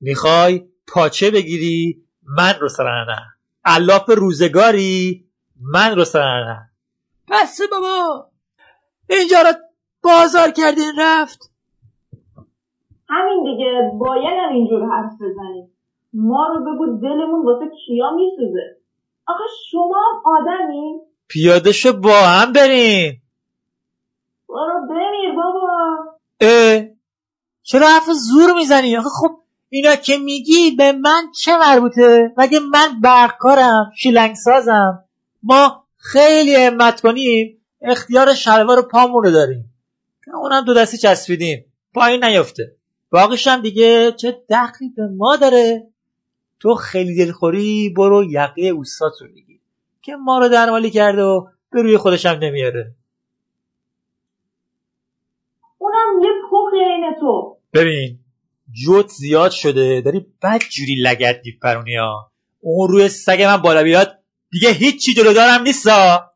می‌خوای 0.00 0.68
پاچه 0.92 1.30
بگیری 1.30 2.04
من 2.36 2.54
رو 2.60 2.68
سرنه 2.68 3.18
علاپ 3.64 4.10
روزگاری 4.10 5.24
من 5.60 5.96
رو 5.96 6.04
سرنه 6.04 6.70
بس 7.30 7.60
بابا! 7.72 8.30
اینجا 9.10 9.42
رو 9.42 9.52
بازار 10.02 10.50
کردین 10.50 10.92
رفت. 10.98 11.50
همین 13.08 13.44
دیگه 13.44 13.90
باید 13.98 14.38
هم 14.38 14.52
اینجور 14.52 14.82
حرف 14.82 15.12
بزنیم. 15.14 15.70
ما 16.12 16.46
رو 16.46 16.60
بگو 16.60 17.00
دلمون 17.02 17.44
واسه 17.46 17.70
کیا 17.86 18.10
میسوزه؟ 18.10 18.76
آخه 19.26 19.44
شما 19.70 19.96
هم 19.96 20.22
آدمین 20.36 21.00
پیاده 21.28 21.72
شو 21.72 21.92
با 21.92 22.20
هم 22.20 22.52
بریم. 22.52 23.22
برو 24.48 24.86
بمیر 24.90 25.34
بابا. 25.36 25.96
اه 26.40 26.82
چرا 27.62 27.88
حرف 27.88 28.10
زور 28.10 28.54
می‌زنی؟ 28.54 28.96
آخه 28.96 29.08
خب 29.08 29.30
اینا 29.68 29.96
که 29.96 30.18
میگی 30.18 30.70
به 30.70 30.92
من 30.92 31.22
چه 31.40 31.58
مربوطه؟ 31.58 32.34
مگه 32.36 32.58
من 32.58 33.00
برقکارم 33.02 33.90
شیلنگ 33.96 34.34
سازم 34.34 35.04
ما 35.42 35.84
خیلی 35.96 36.54
همت 36.54 37.00
کنیم 37.00 37.60
اختیار 37.82 38.34
شلوار 38.34 38.82
پامون 38.82 39.24
رو 39.24 39.30
داریم. 39.30 39.74
که 40.24 40.30
اونم 40.34 40.64
دو 40.64 40.74
دستی 40.74 40.98
چسبیدیم. 40.98 41.64
پایین 41.94 42.24
نیفته. 42.24 42.77
باقیش 43.10 43.46
هم 43.46 43.60
دیگه 43.62 44.12
چه 44.12 44.42
دخلی 44.50 44.88
به 44.96 45.08
ما 45.16 45.36
داره. 45.36 45.86
تو 46.60 46.74
خیلی 46.74 47.16
دلخوری 47.24 47.94
برو 47.96 48.24
یقه 48.30 48.62
اوستات 48.62 49.12
رو 49.20 49.26
میگی 49.34 49.60
که 50.02 50.16
ما 50.16 50.38
رو 50.38 50.48
درمالی 50.48 50.90
کرده 50.90 51.22
و 51.22 51.46
به 51.70 51.82
روی 51.82 51.96
خودش 51.96 52.26
هم 52.26 52.38
نمیاره. 52.38 52.94
اونم 55.78 56.22
یه 56.22 56.30
پخ 56.50 56.72
عین 56.72 57.14
تو. 57.20 57.56
ببین 57.72 58.18
جوت 58.84 59.08
زیاد 59.08 59.50
شده. 59.50 60.00
داری 60.00 60.26
بد 60.42 60.60
جوری 60.70 60.94
لگت 61.02 61.40
میپرونی 61.44 61.96
ها. 61.96 62.30
اون 62.60 62.88
روی 62.88 63.08
سگ 63.08 63.42
من 63.42 63.56
بالا 63.56 63.82
بیاد 63.82 64.18
دیگه 64.50 64.70
هیچی 64.70 65.14
جلو 65.14 65.32
دارم 65.32 65.62
نیستا 65.62 66.30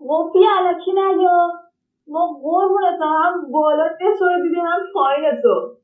قفی 0.00 0.38
علکی 0.38 0.92
نیا. 0.92 1.65
ما 2.08 2.40
قربونت 2.42 3.00
هم 3.00 3.52
بالا 3.52 3.88
تو 4.18 4.24
رو 4.24 4.42
دیدیم 4.48 4.64
هم 4.64 4.80
پایین 4.94 5.42
تو. 5.42 5.76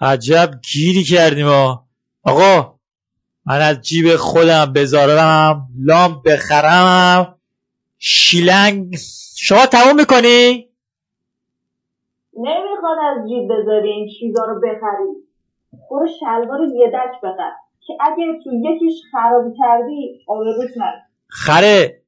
عجب 0.00 0.50
گیری 0.72 1.04
کردیم 1.04 1.46
ها. 1.46 1.84
آقا 2.22 2.74
من 3.46 3.60
از 3.60 3.80
جیب 3.80 4.16
خودم 4.16 4.72
بذارم 4.72 5.68
لام 5.78 6.22
بخرم 6.26 7.38
شیلنگ. 7.98 8.96
شما 9.38 9.66
تموم 9.66 9.96
می‌کنی؟ 9.96 10.68
نمی‌خواد 12.36 12.98
از 13.10 13.28
جیب 13.28 13.52
بذاری 13.52 13.88
این 13.88 14.08
چیزا 14.18 14.44
رو 14.44 14.60
بخری. 14.60 15.26
برو 15.90 16.06
شلوار 16.20 16.60
یه 16.74 16.86
دک 16.86 17.20
بخر 17.22 17.52
که 17.86 17.92
اگه 18.00 18.24
تو 18.44 18.50
یکیش 18.54 19.02
خرابی 19.12 19.50
کردی 19.58 20.24
آبروت 20.28 20.70
نره. 20.76 21.02
خره. 21.28 22.02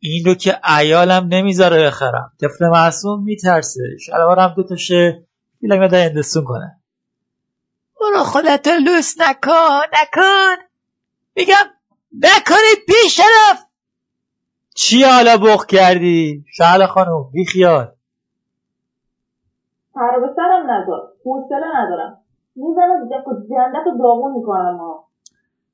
این 0.00 0.24
رو 0.24 0.34
که 0.34 0.60
ایالم 0.78 1.28
نمی‌ذاره 1.28 1.86
بخرم. 1.86 2.32
طفل 2.40 2.68
معصوم 2.68 3.24
میترسه. 3.24 3.80
شلوارم 4.00 4.54
دو 4.56 4.62
تاشه 4.62 5.26
بیلنگ 5.60 5.90
در 5.90 6.06
اندستون 6.06 6.44
کنه. 6.44 6.80
برو 8.00 8.24
خودت 8.24 8.68
لوس 8.68 9.20
نکن 9.20 9.80
نکن. 10.02 10.62
میگم 11.36 11.64
نکنی 12.12 12.84
بی 12.86 13.08
شرف. 13.10 13.64
چی 14.74 15.02
حالا 15.02 15.36
بخ 15.36 15.66
کردی؟ 15.66 16.44
شهل 16.56 16.86
خانم 16.86 17.30
بی 17.32 17.44
خیال. 17.44 17.92
سر 19.94 20.20
به 20.20 20.26
سرم 20.36 20.70
نذار 20.70 21.12
حوصله 21.24 21.66
ندارم. 21.76 22.18
می‌زنم 22.56 23.08
دک 23.08 23.28
و 23.28 23.32
جندک 23.32 23.86
و 23.86 23.98
داغون 23.98 24.32
می‌کنم. 24.32 24.76
ها 24.76 25.08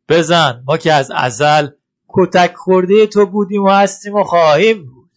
بزن. 0.08 0.62
ما 0.66 0.76
که 0.76 0.92
از 0.92 1.10
ازل 1.14 1.68
کتک 2.16 2.54
خورده 2.54 3.06
تو 3.06 3.26
بودیم 3.26 3.62
و 3.62 3.70
هستیم 3.70 4.14
و 4.14 4.24
خواهیم 4.24 4.86
بود. 4.86 5.10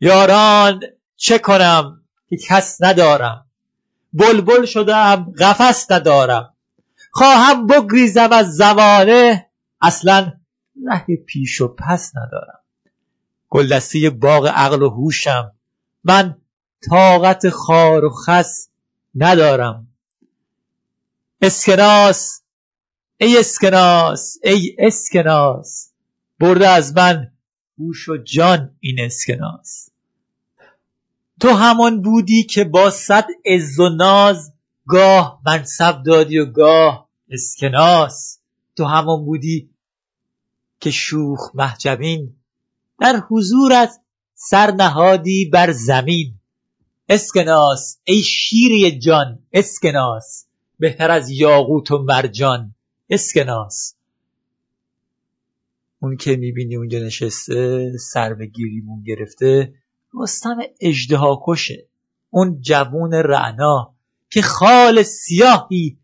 یاران 0.00 0.80
چه 1.16 1.38
کنم 1.38 2.02
که 2.28 2.36
کس 2.36 2.82
ندارم؟ 2.82 3.46
بلبل 4.12 4.64
شدم 4.64 5.32
قفس 5.38 5.90
ندارم. 5.92 6.54
خواهم 7.10 7.66
بگریزم 7.66 8.28
از 8.32 8.56
زمانه 8.56 9.46
اصلا 9.80 10.32
ره 10.86 11.16
پیش 11.26 11.60
و 11.60 11.68
پس 11.68 12.12
ندارم. 12.16 12.60
گلدسته 13.48 14.10
باغ 14.10 14.46
عقل 14.46 14.82
و 14.82 14.90
هوشم 14.90 15.52
من 16.04 16.36
طاقت 16.90 17.50
خار 17.50 18.04
و 18.04 18.10
خس 18.10 18.68
ندارم. 19.14 19.88
اسکناس 21.40 22.42
ای 23.16 23.38
اسکناس 23.38 24.38
ای 24.42 24.76
اسکناس. 24.78 25.93
برده 26.40 26.68
از 26.68 26.96
من. 26.96 27.30
هوش 27.78 28.08
و 28.08 28.16
جان 28.16 28.76
این 28.80 29.00
اسکناس. 29.00 29.88
تو 31.40 31.48
همان 31.48 32.02
بودی 32.02 32.42
که 32.42 32.64
با 32.64 32.90
صد 32.90 33.26
عز 33.44 33.78
و 33.78 33.88
ناز 33.88 34.52
گاه 34.86 35.40
منصب 35.46 36.02
دادی 36.02 36.38
و 36.38 36.46
گاه 36.46 37.08
اسکناس. 37.30 38.38
تو 38.76 38.84
همان 38.84 39.24
بودی 39.24 39.70
که 40.80 40.90
شوخ 40.90 41.50
محجبین. 41.54 42.36
در 43.00 43.22
حضورت 43.30 44.00
سر 44.34 44.70
نهادی 44.70 45.50
بر 45.52 45.72
زمین. 45.72 46.34
اسکناس 47.08 47.98
ای 48.04 48.22
شیری 48.22 48.98
جان 48.98 49.38
اسکناس. 49.52 50.46
بهتر 50.78 51.10
از 51.10 51.30
یاقوت 51.30 51.90
و 51.90 51.98
مرجان 51.98 52.74
اسکناس. 53.10 53.94
اون 56.04 56.16
که 56.16 56.36
می‌بینی 56.36 56.76
اونجا 56.76 56.98
نشسته 56.98 57.92
سر 57.98 58.34
به 58.34 58.46
گیریمون 58.46 59.02
گرفته 59.02 59.74
رستم 60.14 60.56
اژدها 60.80 61.42
کشه 61.46 61.88
اون 62.30 62.60
جوون 62.60 63.14
رعنا 63.14 63.94
که 64.30 64.42
خال 64.42 65.02
سیاهی 65.02 65.98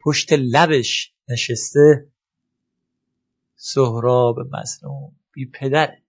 پشت 0.00 0.32
لبش 0.32 1.12
نشسته 1.28 2.08
سهراب 3.56 4.36
مظلوم 4.52 5.16
بی 5.32 5.46
پدره 5.46 6.02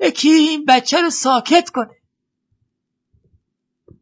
یکی 0.00 0.28
این 0.28 0.64
بچه 0.68 1.00
رو 1.00 1.10
ساکت 1.10 1.70
کنه 1.70 1.96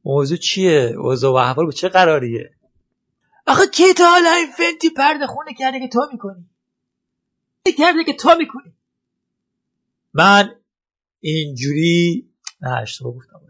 موضوع 0.05 0.39
چیه؟ 0.39 0.95
اوضاع 0.99 1.33
و 1.33 1.35
احوال 1.35 1.67
به 1.67 1.73
چه 1.73 1.89
قراریه؟ 1.89 2.51
آخه 3.47 3.67
کی 3.67 3.95
تا 3.95 4.05
حالا 4.11 4.31
این 4.31 4.53
فنتی 4.53 4.91
پرده 4.91 5.27
خونه 5.27 5.55
کرده 5.59 5.81
که 5.81 5.89
تو 5.89 6.01
می‌کنی؟ 6.13 6.54
کرده 7.73 8.05
که 8.05 8.13
تو 8.13 8.35
می‌کنی؟ 8.39 8.75
من 10.15 10.57
اینجوری 11.21 12.29
نه 12.61 12.71
اشتباه 12.71 13.13
گفتم. 13.15 13.41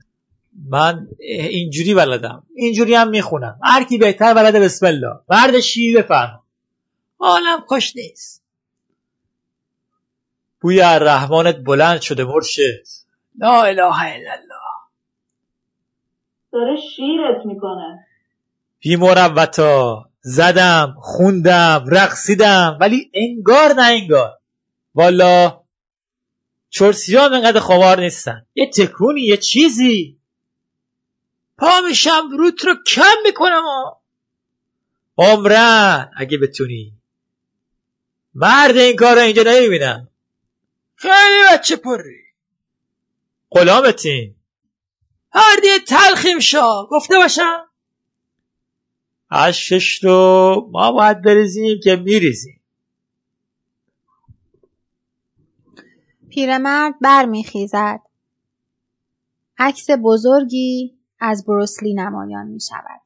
من 0.69 1.09
اینجوری 1.21 1.95
بلدم. 1.95 2.47
اینجوری 2.55 2.95
هم 2.95 3.09
می‌خونم. 3.09 3.61
هر 3.63 3.85
کی 3.85 3.99
بهتر 3.99 4.35
بلده 4.35 4.61
بسم 4.61 4.87
الله. 4.87 5.21
مرد 5.29 5.61
شیری 5.61 5.97
بفرما 5.97 6.45
حالم 7.19 7.61
خوش 7.61 7.97
نیست. 7.97 8.45
بوی 10.61 10.81
الرحمنت 10.83 11.57
بلند 11.57 12.01
شده 12.01 12.25
مرشد. 12.25 12.85
لا 13.39 13.63
اله 13.63 14.03
الا 14.03 14.33
الله. 14.33 14.65
داره 16.53 16.77
شیرت 16.77 17.47
می‌کنه. 17.47 18.07
بی 18.79 18.97
مروتا 18.97 20.11
زدم 20.27 20.97
خوندم 20.99 21.85
رقصیدم 21.89 22.79
ولی 22.81 23.11
انگار 23.15 23.73
نه 23.73 23.83
انگار. 23.83 24.39
والا 24.95 25.61
چرسی 26.71 27.17
هم 27.17 27.33
انقدر 27.33 27.61
خوار 27.61 28.01
نیستن. 28.01 28.47
یه 28.55 28.71
تکونی 28.71 29.21
یه 29.21 29.37
چیزی. 29.37 30.21
پا 31.59 31.81
میشم 31.89 32.29
روت 32.39 32.65
رو 32.65 32.75
کم 32.87 33.15
می‌کنم 33.25 33.63
ها 33.63 34.03
عمرن 35.19 36.11
اگه 36.17 36.39
بتونی. 36.39 36.93
مرد 38.35 38.77
این 38.77 38.97
کار 38.97 39.15
رو 39.17 39.23
اینجا 39.23 39.43
نمی‌بینم. 39.43 40.09
خیلی 40.97 41.43
بچه 41.53 41.77
پری. 41.77 42.25
غلامتین. 43.51 44.35
هر 45.33 45.57
دیگه 45.63 45.79
تلخیم 45.79 46.39
شا. 46.39 46.87
گفته 46.91 47.17
باشم؟ 47.17 47.67
اشکش 49.37 50.05
رو 50.05 50.69
ما 50.73 50.93
باید 50.93 51.23
بریزیم 51.23 51.81
که 51.85 51.97
میریزیم. 51.97 52.61
پیرمرد 56.31 56.95
برمیخیزد. 57.01 58.01
عکس 59.59 59.87
بزرگی 60.05 60.99
از 61.21 61.45
بروسلی 61.47 61.95
نمایان 61.95 62.47
می 62.47 62.61
شود. 62.61 63.01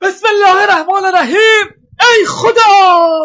بسم 0.00 0.26
الله 0.28 0.62
الرحمن 0.62 1.04
الرحیم. 1.04 1.88
ای 2.00 2.26
خدا! 2.26 3.18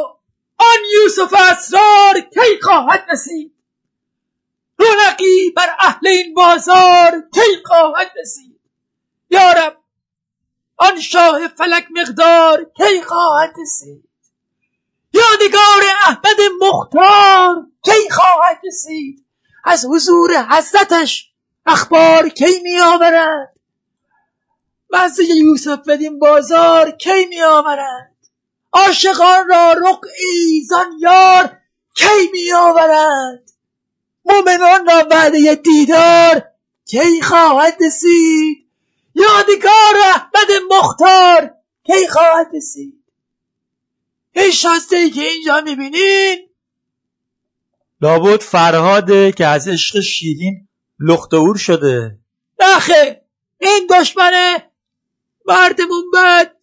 آن 0.57 0.79
یوسف 0.93 1.33
اسرار 1.51 2.19
کی 2.33 2.61
خواهد 2.61 3.05
رسید؟ 3.11 3.53
رونقی 4.77 5.51
بر 5.55 5.75
اهل 5.79 6.07
این 6.07 6.33
بازار 6.33 7.11
کی 7.33 7.63
خواهد 7.65 8.11
رسید؟ 8.21 8.59
یارب 9.29 9.82
آن 10.83 10.99
شاه 11.01 11.47
فلک 11.47 11.87
مقدار 11.91 12.71
کی 12.77 13.01
خواهد 13.01 13.55
رسید؟ 13.61 14.09
یادگار 15.13 15.83
احمد 16.05 16.39
مختار 16.61 17.65
کی 17.83 18.09
خواهد 18.11 18.61
رسید؟ 18.65 19.25
از 19.63 19.85
حضور 19.85 20.45
حضرتش 20.49 21.29
اخبار 21.65 22.29
کی 22.29 22.59
می 22.63 22.79
آورند 22.79 23.49
مزه 24.93 25.23
یوسف 25.23 25.79
بدین 25.87 26.19
بازار 26.19 26.91
کی 26.91 27.25
می 27.25 27.41
آورند 27.41 28.15
عاشقان 28.73 29.47
را 29.47 29.73
رقعی 29.73 30.63
زان 30.69 30.91
یار 30.99 31.57
کی 31.95 32.29
می 32.31 32.53
آورند 32.53 33.51
مؤمنان 34.25 34.85
را 34.87 35.07
وعده 35.11 35.55
دیدار 35.55 36.43
کی 36.85 37.21
خواهد 37.21 37.77
رسید؟ 37.83 38.62
یادگار 39.15 39.95
احمد 40.05 40.51
مختار. 40.71 41.53
کی 41.83 42.07
خواهد 42.07 42.47
رسید؟ 42.53 43.03
این 44.31 44.51
شاسته 44.51 44.95
ای 44.95 45.09
که 45.09 45.21
اینجا 45.21 45.61
می‌بینین. 45.61 46.49
لابد 48.01 48.41
فرهاده 48.41 49.31
که 49.31 49.47
از 49.47 49.67
عشق 49.67 49.99
شیرین 49.99 50.67
لخت 50.99 51.33
اور 51.33 51.57
شده. 51.57 52.19
نخه 52.59 53.25
این 53.61 53.87
دشمنه 53.89 54.71
مردمون 55.45 56.11
بد. 56.13 56.55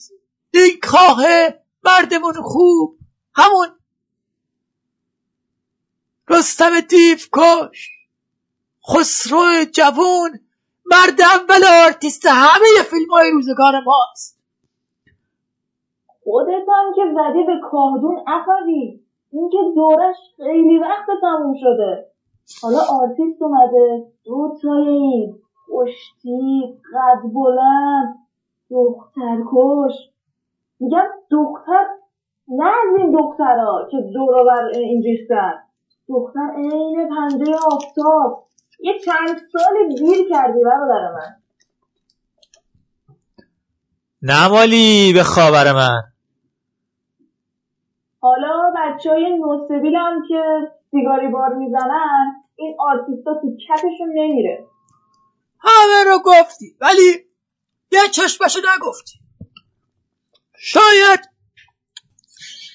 این 0.51 0.81
کاهه 0.83 1.65
مردمون 1.85 2.35
خوب. 2.43 2.99
همون 3.35 3.69
رستم 6.29 6.81
دیو 6.81 7.19
کش 7.33 7.91
خسرو 8.89 9.65
جوون. 9.73 10.41
مرد 10.91 11.21
اول 11.21 11.63
آرتیست 11.87 12.27
همه 12.27 12.83
فیلم 12.91 13.11
های 13.11 13.31
روزگار 13.31 13.73
ماست. 13.87 14.41
خودت 16.25 16.67
هم 16.69 16.95
که 16.97 17.03
زدی 17.15 17.43
به 17.45 17.61
کاهدون 17.71 18.25
اخوی 18.27 19.01
این 19.33 19.51
که 19.51 19.59
دورش 19.75 20.17
خیلی 20.37 20.79
وقت 20.79 21.07
تموم 21.21 21.55
شده. 21.61 22.07
حالا 22.63 22.79
آرتیست 23.01 23.43
اومده 23.43 24.07
دو 24.25 24.59
تای 24.63 24.89
این 24.89 25.35
خوش‌تیپ 25.67 26.79
قد 26.95 27.21
بلند 27.35 28.19
دختر 28.71 29.43
کش. 29.53 29.95
میگم 30.81 31.07
دختر 31.31 31.87
نه 32.49 32.67
از 32.67 32.97
این 32.99 33.11
دخترها 33.11 33.89
که 33.91 33.97
دور 34.15 34.45
بر 34.45 34.65
این 34.65 35.03
ریختن. 35.03 35.53
دختر 36.09 36.51
عین 36.57 37.09
پنجه 37.09 37.55
آفتاب. 37.73 38.50
یه 38.83 38.99
چند 39.05 39.41
سال 39.53 39.97
گیر 39.99 40.29
کردی 40.31 40.65
برادر 40.65 41.13
من. 41.13 41.37
نمالی 44.23 45.13
به 45.13 45.23
خاور 45.23 45.73
من. 45.73 46.03
حالا 48.21 48.73
بچه 48.77 49.11
های 49.11 49.39
نوسبیل 49.39 49.97
هم 49.97 50.23
که 50.29 50.43
سیگاری 50.91 51.29
بار 51.29 51.55
می‌زنن 51.55 52.45
این 52.57 52.77
آرتیستا 52.79 53.35
تو 53.35 53.57
کتشون 53.57 54.09
نمیره. 54.15 54.67
همه 55.61 56.05
رو 56.05 56.19
گفتی 56.25 56.77
ولی 56.81 57.27
یه 57.93 58.01
چشمشو 58.11 58.61
نگفتی. 58.77 59.19
شاید 60.59 61.21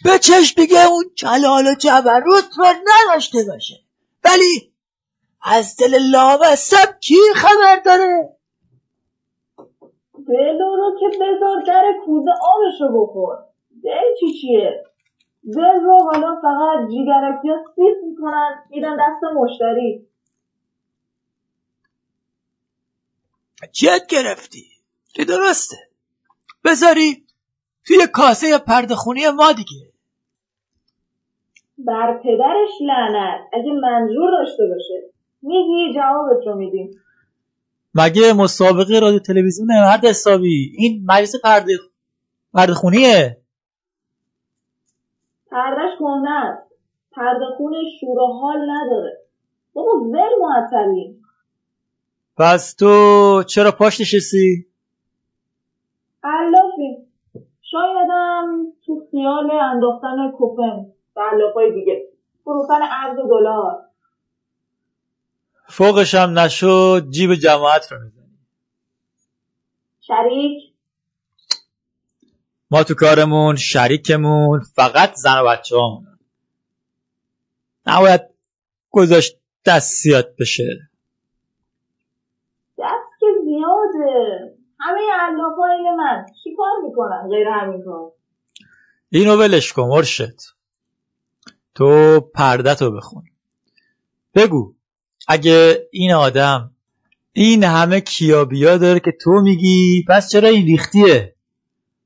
به 0.04 0.20
چشم 0.20 0.62
دیگه 0.62 0.86
اون 0.86 1.04
جلال 1.15 1.68
و 1.68 1.76
جبروت 1.76 2.46
رو 2.58 2.65
نداشته 2.65 3.38
باشه. 3.48 3.76
ولی 4.24 4.75
از 5.45 5.77
دل 5.77 5.97
لامصب 6.12 6.99
کی 6.99 7.15
خبر 7.36 7.79
داره؟ 7.86 8.38
دل 10.27 10.60
رو 10.60 10.99
که 10.99 11.17
بذار 11.17 11.63
در 11.67 11.93
کوزه 12.05 12.31
آبشو 12.41 13.01
بخور 13.01 13.38
دل 13.84 14.15
چی 14.19 14.34
چیه؟ 14.41 14.84
دل 15.53 15.81
رو 15.81 15.97
حالا 16.12 16.36
فقط 16.41 16.89
جیگرکی 16.89 17.49
ها 17.49 17.63
سیف 17.75 18.03
می‌کنن 18.03 18.63
میدن 18.69 18.95
دست 18.95 19.23
مشتری. 19.36 20.08
جد 23.71 24.08
گرفتی. 24.10 24.65
که 25.13 25.25
درسته. 25.25 25.77
بذاری 26.65 27.25
توی 27.88 28.08
کاسه 28.13 28.58
پردخونی 28.58 29.29
ما 29.29 29.51
دیگه. 29.51 29.91
بر 31.77 32.17
پدرش 32.23 32.69
لعنت. 32.81 33.41
اگه 33.53 33.71
منظور 33.71 34.31
داشته 34.31 34.63
باشه. 34.67 35.14
میگی 35.45 35.93
جوابت 35.93 36.47
رو 36.47 36.55
میدیم. 36.55 36.91
مگه 37.95 38.34
مسابقه 38.34 38.99
رادیو 38.99 39.19
تلویزیون 39.19 39.67
مرد 39.67 40.05
حسابی؟ 40.05 40.73
این 40.77 41.05
مجلس 41.08 41.36
پرده 41.43 41.77
پردخونیه. 42.53 43.38
پردش 45.51 45.91
کنه 45.99 46.29
است. 46.29 46.71
پرده 47.12 47.45
خونه 47.58 47.77
شور 47.99 48.19
و 48.19 48.25
حال 48.25 48.69
نداره. 48.69 49.17
بابا 49.73 49.91
ول 49.91 50.29
معطلی 50.41 51.21
پس 52.38 52.73
تو 52.73 53.43
چرا 53.43 53.71
پاش 53.71 54.01
نشستی؟ 54.01 54.65
علافی 56.23 57.08
شایدم 57.62 58.65
تو 58.86 59.08
خیال 59.12 59.51
انداختن 59.51 60.31
کوپن 60.31 60.86
و 61.15 61.21
علافای 61.31 61.73
دیگه. 61.73 62.08
فروختن 62.43 62.81
ارز 62.81 63.19
و 63.19 63.27
دلار. 63.27 63.85
فوقش 65.70 66.16
هم 66.16 66.40
نشد 66.40 67.08
جیب 67.10 67.36
جماعت 67.36 67.92
رو 67.92 68.00
می‌زنی. 68.04 68.38
شریک؟ 70.02 70.74
ما 72.72 72.84
تو 72.84 72.96
کارمون 72.96 73.56
شریکمون 73.56 74.60
فقط 74.60 75.13
زن 75.13 75.40
و 75.40 75.46
بچه 75.50 75.76
همونن 75.76 76.20
نباید 77.86 78.22
گذاشت 78.92 79.38
دست 79.66 80.04
زیاد 80.04 80.36
بشه. 80.40 80.90
دست 82.78 83.20
که 83.20 83.26
زیاده. 83.44 84.56
همه 84.80 85.02
علافا 85.20 85.66
این 85.66 85.96
من. 85.96 86.26
چی 86.44 86.56
کار 86.58 86.72
می‌کنن 86.90 87.30
غیر 87.30 87.48
همین 87.48 87.84
کار؟ 87.86 88.12
اینو 89.10 89.36
ولش 89.36 89.74
کن 89.74 89.84
مرشد. 89.84 90.36
تو 91.76 92.20
پردتو 92.20 92.92
بخون. 92.92 93.24
بگو. 94.36 94.75
اگه 95.28 95.88
این 95.92 96.13
آدم 96.13 96.71
این 97.34 97.63
همه 97.63 98.02
کیابیا 98.02 98.78
داره 98.78 99.00
که 99.00 99.12
تو 99.21 99.32
میگی 99.32 100.06
پس 100.10 100.30
چرا 100.30 100.50
این 100.50 100.65
ریختیه؟ 100.65 101.36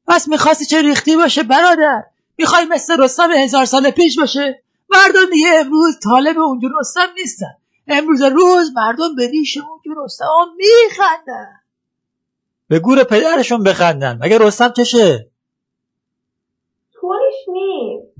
پس 0.08 0.28
می‌خواستی 0.28 0.66
چه 0.66 0.82
ریختی 0.82 1.16
باشه 1.16 1.44
برادر؟ 1.44 2.04
می‌خوای 2.38 2.66
مثل 2.66 3.04
رستم 3.04 3.32
هزار 3.32 3.66
سال 3.66 3.92
پیش 3.92 4.20
باشه؟ 4.20 4.64
مردم 4.90 5.30
دیگه 5.32 5.48
امروز 5.60 6.00
طالب 6.04 6.38
اونجور 6.38 6.72
رستم 6.80 7.08
نیستن. 7.18 7.56
امروز 7.88 8.22
روز 8.22 8.72
مردم 8.76 9.16
به 9.16 9.28
ریش 9.28 9.58
اونجور 9.58 10.06
رستم 10.06 10.26
میخندن. 10.58 11.60
به 12.68 12.80
گور 12.80 13.04
پدرشون 13.04 13.64
بخندن. 13.64 14.20
مگه 14.22 14.38
رستم 14.38 14.70
چشه؟ 14.70 15.30
طوریش 16.94 17.36
نیست. 17.48 18.20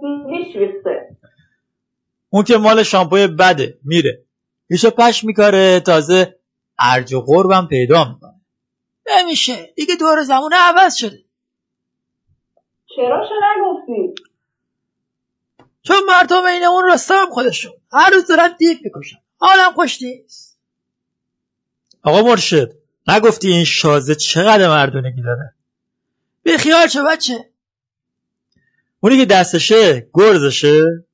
فیلیش 0.00 0.56
ریخته. 0.56 1.15
اون 2.36 2.44
که 2.44 2.56
مال 2.56 2.82
شامپوی 2.82 3.26
بده 3.26 3.78
میره. 3.84 4.24
ریشو 4.70 4.90
پش 4.90 5.24
میکاره 5.24 5.80
تازه 5.80 6.38
ارج 6.78 7.14
و 7.14 7.20
قربم 7.20 7.66
پیدا 7.66 8.04
می‌کنه. 8.04 8.40
نمیشه. 9.06 9.72
دیگه 9.76 9.96
دور 9.96 10.22
زمان 10.22 10.52
عوض 10.54 10.94
شده. 10.94 11.24
چرا 12.96 13.28
شو 13.28 13.34
نگفتی؟ 13.44 14.22
چون 15.82 15.96
مردم 16.08 16.44
این 16.44 16.64
اون 16.64 16.92
رستم 16.92 17.26
خودشون. 17.30 17.72
هر 17.92 18.10
روز 18.10 18.26
دارن 18.26 18.56
دیپ 18.58 18.78
می‌کشن. 18.82 19.18
حالم 19.38 19.72
خوش 19.74 20.02
نیست. 20.02 20.58
آقا 22.02 22.22
مرشد 22.22 22.72
نگفتی 23.08 23.48
این 23.48 23.64
شازه 23.64 24.14
چقدر 24.14 24.68
مردونگی 24.68 25.22
داره؟ 25.22 25.54
بی 26.42 26.56
خیال 26.56 26.86
شو 26.86 27.04
بچه. 27.04 27.50
اونی 29.00 29.18
که 29.18 29.24
دستشه 29.24 30.10
گرزشه؟ 30.14 31.06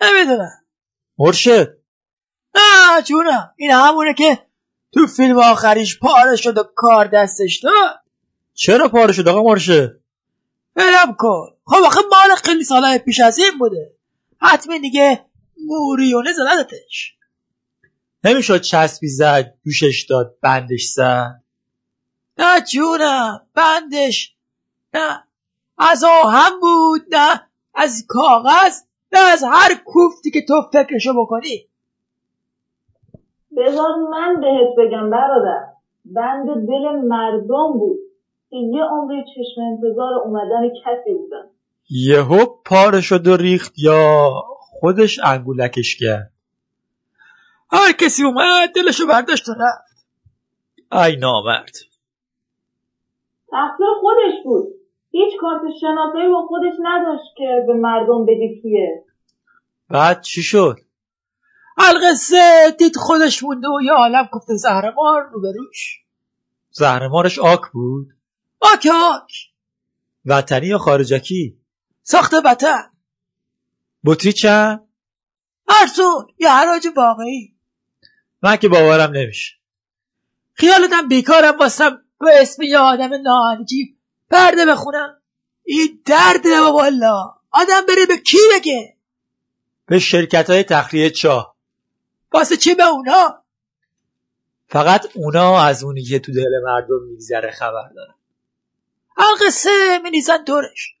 نمی‌دونم. 0.00 0.64
مرشد. 1.18 1.76
نه 2.54 3.02
جونم. 3.02 3.52
این 3.56 3.70
همونه 3.70 4.14
که 4.14 4.38
تو 4.92 5.06
فیلم 5.06 5.38
آخریش 5.38 5.98
پاره 5.98 6.36
شد 6.36 6.58
و 6.58 6.62
کار 6.74 7.06
دستش 7.06 7.60
داد 7.62 8.00
چرا 8.54 8.88
پاره 8.88 9.12
شد 9.12 9.28
آقا 9.28 9.42
مرشد؟ 9.42 10.00
برم 10.74 11.14
کن. 11.18 11.56
خب 11.64 11.84
آخه 11.84 12.00
مال 12.10 12.36
خیلی 12.36 12.64
سالهای 12.64 12.98
پیش 12.98 13.20
از 13.20 13.38
این 13.38 13.58
بوده. 13.58 13.92
حتما 14.40 14.78
دیگه 14.78 15.24
موریونه 15.66 16.32
زدتش. 16.32 17.14
نمی‌شد 18.24 18.60
چسبی 18.60 19.08
زد 19.08 19.54
دوشش 19.64 20.06
داد 20.10 20.36
بندش 20.42 20.84
زد؟ 20.84 21.42
نه 22.38 22.60
جونم 22.60 23.46
بندش. 23.54 24.34
نه. 24.94 25.24
از 25.78 26.04
آهم 26.04 26.60
بود 26.60 27.14
نه. 27.14 27.48
از 27.74 28.04
کاغذ. 28.08 28.80
از 29.32 29.44
هر 29.44 29.74
کوفتی 29.84 30.30
که 30.30 30.40
تو 30.48 30.62
فکرشو 30.72 31.22
بکنی. 31.22 31.68
بذار 33.56 33.96
من 34.10 34.40
بهت 34.40 34.74
بگم 34.78 35.10
برادر 35.10 35.64
بند 36.04 36.46
دل 36.46 37.06
مردم 37.08 37.72
بود. 37.72 38.06
که 38.50 38.56
یه 38.56 38.82
عمری 38.84 39.24
چشم 39.24 39.60
انتظار 39.60 40.14
اومدن 40.24 40.68
کسی 40.68 41.14
بودن 41.14 41.50
یهو 41.90 42.46
پاره 42.64 43.00
شد 43.00 43.26
و 43.26 43.36
ریخت 43.36 43.78
یا 43.78 44.30
خودش 44.58 45.20
انگولکش 45.24 45.96
کرد. 45.96 46.32
هر 47.72 47.92
کسی 47.92 48.24
اومد 48.24 48.72
دلشو 48.74 49.06
برداشت 49.06 49.48
و 49.48 49.52
رفت. 49.52 50.06
ای 50.92 51.16
نامرد. 51.16 51.76
تقصیر 53.50 53.86
خودش 54.00 54.44
بود. 54.44 54.66
هیچ 55.10 55.32
کارت 55.40 55.62
شناسایی 55.80 56.28
با 56.28 56.46
خودش 56.46 56.74
نداشت 56.82 57.36
که 57.36 57.64
به 57.66 57.74
مردم 57.74 58.26
بگه 58.26 58.60
کیه. 58.62 59.04
بعد 59.88 60.22
چی 60.22 60.42
شد؟ 60.42 60.80
القصه 61.78 62.70
دید 62.78 62.96
خودش 62.96 63.42
مونده 63.42 63.68
و 63.68 63.80
یه 63.84 63.92
عالم 63.92 64.28
گفته 64.32 64.56
زهرمار 64.56 65.22
روبروش. 65.32 66.00
زهرمارش 66.70 67.38
آک 67.38 67.60
بود؟ 67.72 68.08
آک 68.60 68.88
آک. 68.94 69.32
وطنی 70.24 70.66
یا 70.66 70.78
خارجکی؟ 70.78 71.60
ساخته 72.02 72.36
وطن. 72.44 72.90
بطری 74.04 74.32
چند؟ 74.32 74.88
ارزون 75.68 76.26
یا 76.38 76.54
حراج 76.54 76.88
واقعی. 76.96 77.56
من 78.42 78.56
که 78.56 78.68
باورم 78.68 79.10
نمیشه. 79.10 79.54
خیالتم 80.52 81.08
بیکارم 81.08 81.56
باستم 81.56 82.02
به 82.20 82.30
اسم 82.40 82.62
یه 82.62 82.78
آدم 82.78 83.10
ناهنجی 83.22 83.98
پرده 84.30 84.66
بخونم. 84.66 85.20
این 85.64 86.02
درده 86.04 86.60
والا. 86.60 87.34
آدم 87.50 87.86
بره 87.88 88.06
به 88.08 88.16
کی 88.16 88.38
بگه؟ 88.54 88.95
به 89.86 89.98
شرکت 89.98 90.50
های 90.50 90.62
تخلیه 90.62 91.10
چاه 91.10 91.56
واسه 92.32 92.56
چی 92.56 92.74
به 92.74 92.84
اونا؟ 92.84 93.42
فقط 94.68 95.16
اونا 95.16 95.60
از 95.60 95.84
اونی 95.84 96.02
که 96.02 96.18
تو 96.18 96.32
دل 96.32 96.60
مردم 96.64 97.02
میگذره 97.10 97.50
خبر 97.50 97.88
دارن. 97.88 98.14
قصه 99.46 99.98
مینیزن 100.02 100.44
دورش. 100.44 100.94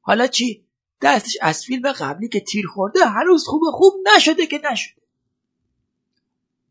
حالا 0.00 0.26
چی؟ 0.26 0.66
دستش 1.02 1.36
از 1.42 1.64
فیلم 1.64 1.92
قبلی 1.92 2.28
که 2.28 2.40
تیر 2.40 2.66
خورده 2.66 3.04
هنوز 3.06 3.44
خوب 3.46 3.62
خوب 3.72 3.94
نشده 4.16 4.46
که 4.46 4.60
نشده. 4.72 5.02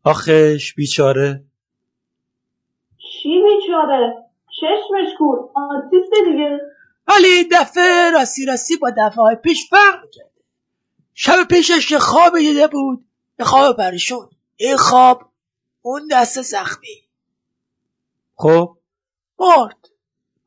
آخش 0.04 0.74
بیچاره. 0.74 1.44
چی 2.98 3.42
بیچاره؟ 3.42 4.14
چشمش 4.60 5.14
کور. 5.18 5.38
آتیست 5.54 6.12
دیگه. 6.24 6.60
ولی 7.08 7.48
دفعه 7.52 8.10
راستی 8.10 8.46
راستی 8.46 8.76
با 8.76 8.90
دفعه 8.90 9.24
های 9.24 9.36
پیش 9.36 9.70
فرق 9.70 10.04
می‌کرده 10.04 10.35
شب 11.18 11.44
پیشش 11.44 11.88
که 11.88 11.98
خواب 11.98 12.38
دیده 12.38 12.66
بود 12.66 13.08
یه 13.38 13.44
خواب 13.44 13.76
پریشون. 13.76 14.30
این 14.56 14.76
خواب 14.76 15.32
اون 15.82 16.08
دست 16.10 16.42
زخمی 16.42 17.08
خب؟ 18.34 18.76
مرد. 19.38 19.76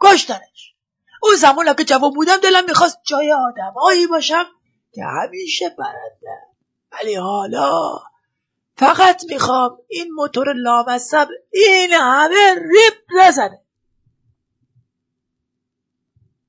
کشتنش 0.02 0.76
اون 1.24 1.36
زمان 1.36 1.74
که 1.74 1.84
جوان 1.84 2.12
بودم 2.14 2.38
دلم 2.38 2.66
می‌خواست 2.66 2.98
جای 3.04 3.32
آدمایی 3.32 4.08
باشم 4.08 4.46
که 4.92 5.04
همیشه 5.04 5.70
برنده 5.70 6.42
ولی 6.92 7.16
حالا 7.16 8.00
فقط 8.76 9.24
می‌خوام 9.30 9.78
این 9.88 10.12
موتور 10.12 10.54
لامصب 10.54 11.28
این 11.52 11.94
همه 11.94 12.56
ریپ 12.56 13.22
نزنه 13.22 13.62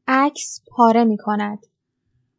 عکس 0.08 0.60
پاره 0.76 1.04
می 1.04 1.18
کند. 1.18 1.66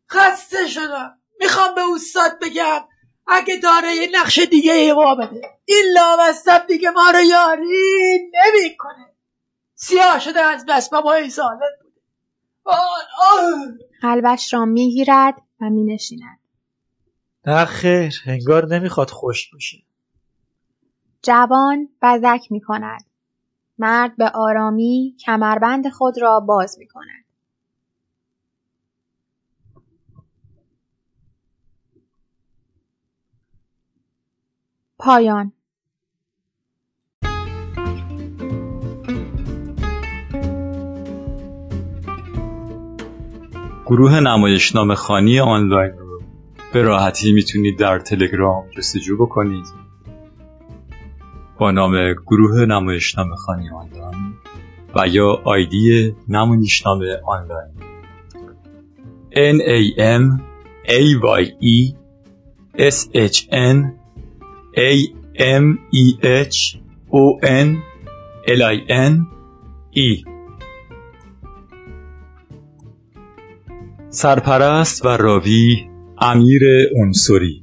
خسته 0.09 0.67
شدم. 0.67 1.20
می‌خوام 1.41 1.75
به 1.75 1.81
استاد 1.95 2.39
بگم 2.41 2.81
اگه 3.27 3.57
داره 3.57 3.95
یه 3.95 4.09
نقش 4.13 4.39
دیگه 4.39 4.73
ایوا 4.73 5.15
بده 5.15 5.41
این 5.65 5.85
لامصب 5.93 6.67
دیگه 6.67 6.89
ما 6.89 7.11
رو 7.11 7.21
یاری 7.21 8.31
نمی‌کنه 8.33 9.07
سیاه 9.75 10.19
شده 10.19 10.39
از 10.41 10.65
بس 10.65 10.89
بابای 10.89 11.29
سالت 11.29 11.59
بوده. 11.83 12.01
قلبش 14.01 14.53
را 14.53 14.65
می 14.65 14.91
گیرد 14.91 15.41
و 15.61 15.69
می 15.69 15.83
نشیند. 15.83 16.39
نه 17.45 17.65
خیر 17.65 18.21
انگار 18.25 18.67
نمی‌خواد 18.67 19.09
خوش 19.09 19.53
باشه 19.53 19.77
جوان 21.23 21.89
بزک 22.01 22.51
می 22.51 22.61
کند. 22.61 23.05
مرد 23.77 24.15
به 24.17 24.29
آرامی 24.29 25.15
کمربند 25.25 25.89
خود 25.89 26.21
را 26.21 26.39
باز 26.39 26.79
می 26.79 26.87
کند. 26.87 27.20
پایان. 35.01 35.51
گروه 43.85 44.19
نمایشنامه 44.19 44.95
خانی 44.95 45.39
آنلاین 45.39 45.91
رو 45.97 46.21
به 46.73 46.81
راحتی 46.81 47.31
می‌تونید 47.31 47.79
در 47.79 47.99
تلگرام 47.99 48.69
جستجو 48.77 49.17
بکنید. 49.17 49.65
با 51.59 51.71
نام 51.71 52.13
گروه 52.13 52.65
نمایشنامه 52.65 53.35
خانی 53.35 53.69
آنلاین 53.69 54.33
و 54.95 55.07
یا 55.07 55.41
آیدی 55.43 56.15
نمایشنامه 56.27 57.21
آنلاین. 57.25 57.71
N 59.31 59.57
A 59.61 59.99
M 60.19 60.41
A 60.85 61.01
Y 61.41 61.45
E 61.61 61.95
S 62.77 63.07
H 63.13 63.39
N 63.51 64.00
A 64.77 64.91
M 65.35 65.79
E 65.91 66.17
H 66.23 66.77
O 67.11 67.39
N 67.43 67.83
L 68.47 68.61
I 68.61 68.77
N 68.89 69.27
E. 69.95 70.31
سرپرست 74.09 75.05
و 75.05 75.09
راوی 75.09 75.89
امیر 76.21 76.61
انصری 77.01 77.60